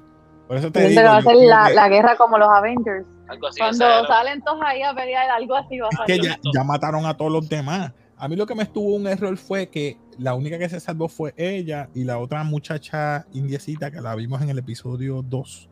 [0.47, 1.01] Por eso te digo.
[1.01, 3.05] que va a yo ser creo la, que- la guerra como los Avengers.
[3.27, 3.59] algo así.
[3.59, 6.31] Cuando salen todos ahí a pelear, algo así va a que salir.
[6.31, 7.93] ya, ya mataron a todos los demás.
[8.17, 11.07] A mí lo que me estuvo un error fue que la única que se salvó
[11.07, 15.69] fue ella y la otra muchacha indiecita que la vimos en el episodio 2.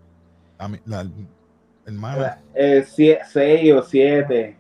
[0.60, 1.12] La, la
[1.86, 2.42] hermana.
[2.56, 4.58] Eh, sie- seis o siete.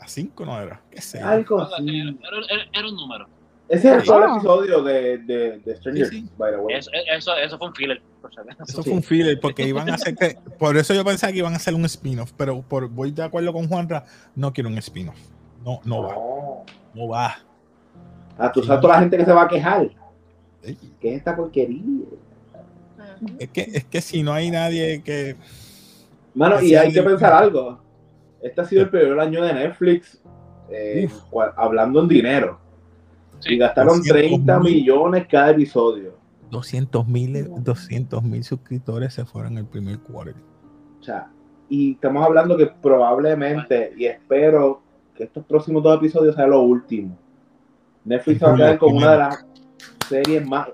[0.00, 0.80] A 5 no era.
[0.90, 1.20] ¿Qué sé?
[1.20, 1.76] Algo era,
[2.50, 3.28] era- era un número.
[3.68, 4.06] Ese es el Sí.
[4.08, 4.34] solo Ah.
[4.36, 6.16] episodio de, de, de Stranger Sí, sí.
[6.22, 6.76] Things, by the way.
[6.76, 8.02] Eso, eso, eso fue un filler.
[8.68, 8.90] Eso Sí.
[8.90, 10.36] fue un filler porque iban a hacer que.
[10.58, 12.32] Por eso yo pensaba que iban a hacer un spin-off.
[12.36, 14.04] Pero por, voy de acuerdo con Juanra.
[14.34, 15.16] No quiero un spin-off.
[15.64, 16.14] No, no va.
[16.14, 16.64] No.
[16.94, 17.36] No va.
[18.38, 19.90] Ah, tú sabes toda la gente que se va a quejar.
[20.62, 21.82] ¿Qué es esta porquería?
[23.38, 25.36] Es que, es que si no hay nadie que.
[26.34, 27.78] Mano, y hay que pensar algo.
[28.40, 30.20] Este ha sido el peor año de Netflix
[30.70, 31.08] eh,
[31.56, 32.58] hablando en dinero.
[33.38, 33.54] Sí.
[33.54, 34.74] Y gastaron 200 30 mil.
[34.74, 36.16] millones cada episodio.
[36.50, 40.34] 200 mil 200 mil suscriptores se fueron el primer quarter.
[41.00, 41.30] O sea,
[41.68, 44.82] y estamos hablando que probablemente, y espero
[45.14, 47.16] que estos próximos dos episodios sean los últimos.
[48.04, 49.46] Netflix se va a quedar con una de las
[50.08, 50.68] series más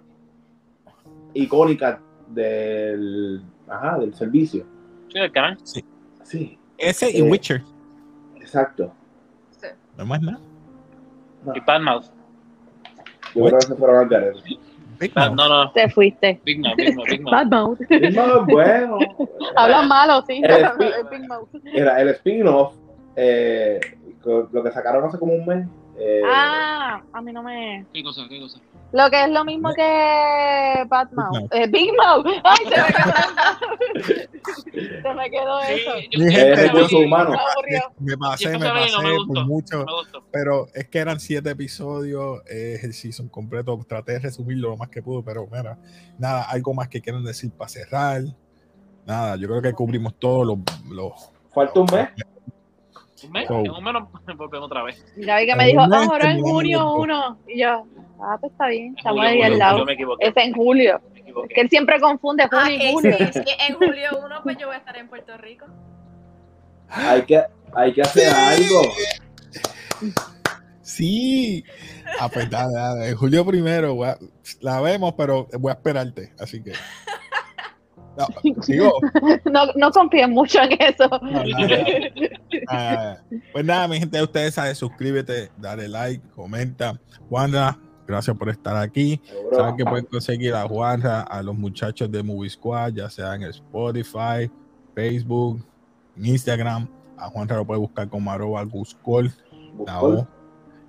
[1.35, 1.99] icónicas
[2.29, 4.65] del, ajá, del servicio.
[5.13, 5.59] Sí, el canal.
[5.65, 7.63] Sí, Ese y Eh, Witcher.
[8.37, 8.93] exacto.
[9.97, 10.39] No más nada.
[11.55, 12.05] Y Bad Mouth.
[13.35, 14.41] Yo creo que se fueron al garete.
[15.01, 15.37] Big Bad- Mouth.
[15.37, 16.41] no, no, Te fuiste.
[16.45, 17.33] Big Mouth, Big Mouth, Big Mouth.
[17.33, 17.79] Bad Mouth.
[18.15, 18.99] No, bueno.
[19.57, 20.41] Hablan malo, sí.
[20.45, 20.67] El
[21.11, 21.49] Big Mouth.
[21.73, 22.75] Era el spin-off,
[23.17, 23.81] eh,
[24.25, 25.67] lo que sacaron hace como un mes.
[25.99, 27.87] Eh, Ah, a mí no me.
[27.93, 28.23] ¿Qué cosa?
[28.29, 28.59] ¿Qué cosa?
[28.91, 31.13] Lo que es lo mismo que Mouth.
[31.13, 31.53] Mouth.
[31.53, 32.27] Eh, Big Mouth.
[32.43, 33.13] Ay, se me quedó.
[35.03, 35.91] se me quedó eso.
[35.99, 37.31] Sí, yo- Mi yo gente, recurso que- humano.
[37.69, 37.81] Me.
[38.13, 39.85] Me pasé, yo me pasé no me gustó, por mucho.
[39.85, 40.27] no me.
[40.33, 43.79] Pero es que eran siete episodios, es el season completo.
[43.87, 45.79] Traté de resumirlo lo más que pude, pero mira,
[46.19, 48.23] nada, algo más que quieran decir para cerrar.
[49.05, 50.59] Nada, yo creo que cubrimos todos los.
[50.91, 51.13] los
[51.53, 52.09] Falta un mes.
[53.47, 54.09] So- en un mes nos
[54.39, 55.05] volvemos otra vez.
[55.17, 56.99] Ya vi que me dijo, ah, ahora en junio los dos.
[57.01, 57.39] uno.
[57.49, 57.85] Y yo,
[58.21, 59.79] ah, pues está bien, estamos Julio, ahí al lado.
[59.79, 60.27] Yo me equivoqué.
[60.29, 61.01] Es en julio.
[61.15, 63.17] Es que él siempre confunde Ah, y julio.
[63.19, 65.67] es que en julio 1 pues yo voy a estar en Puerto Rico.
[66.89, 67.43] Hay que,
[67.75, 68.83] hay que hacer algo.
[70.83, 71.65] Sí.
[72.19, 73.15] Ah, pues dale, dale.
[73.15, 74.19] Julio primero, a-
[74.61, 76.33] la vemos, pero voy a esperarte.
[76.41, 76.73] Así que.
[78.19, 78.27] No,
[78.67, 78.93] digo,
[79.45, 81.09] No, no confíen mucho en eso.
[81.09, 81.85] no, nada,
[82.71, 83.25] nada.
[83.53, 87.01] Pues nada, mi gente, ustedes saben, suscríbete, dale like, comenta.
[87.31, 89.21] Wanda, gracias por estar aquí.
[89.55, 93.45] Saben que pueden conseguir a Juanra, a los muchachos de Movie Squad, ya sea en
[93.45, 94.51] Spotify,
[94.95, 95.65] Facebook,
[96.17, 96.89] en Instagram.
[97.17, 99.33] A Juanra lo puede buscar como arroba Guscol,
[99.87, 100.27] la O,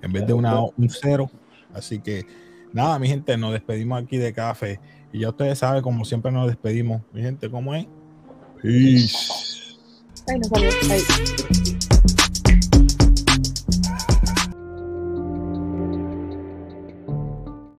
[0.01, 1.29] en vez de una O, un cero.
[1.73, 2.25] Así que
[2.73, 4.79] nada, mi gente, nos despedimos aquí de café.
[5.11, 7.01] Y ya ustedes saben, como siempre nos despedimos.
[7.13, 7.87] Mi gente, ¿cómo es?
[8.61, 9.77] Peace.
[10.27, 11.78] Ay, no.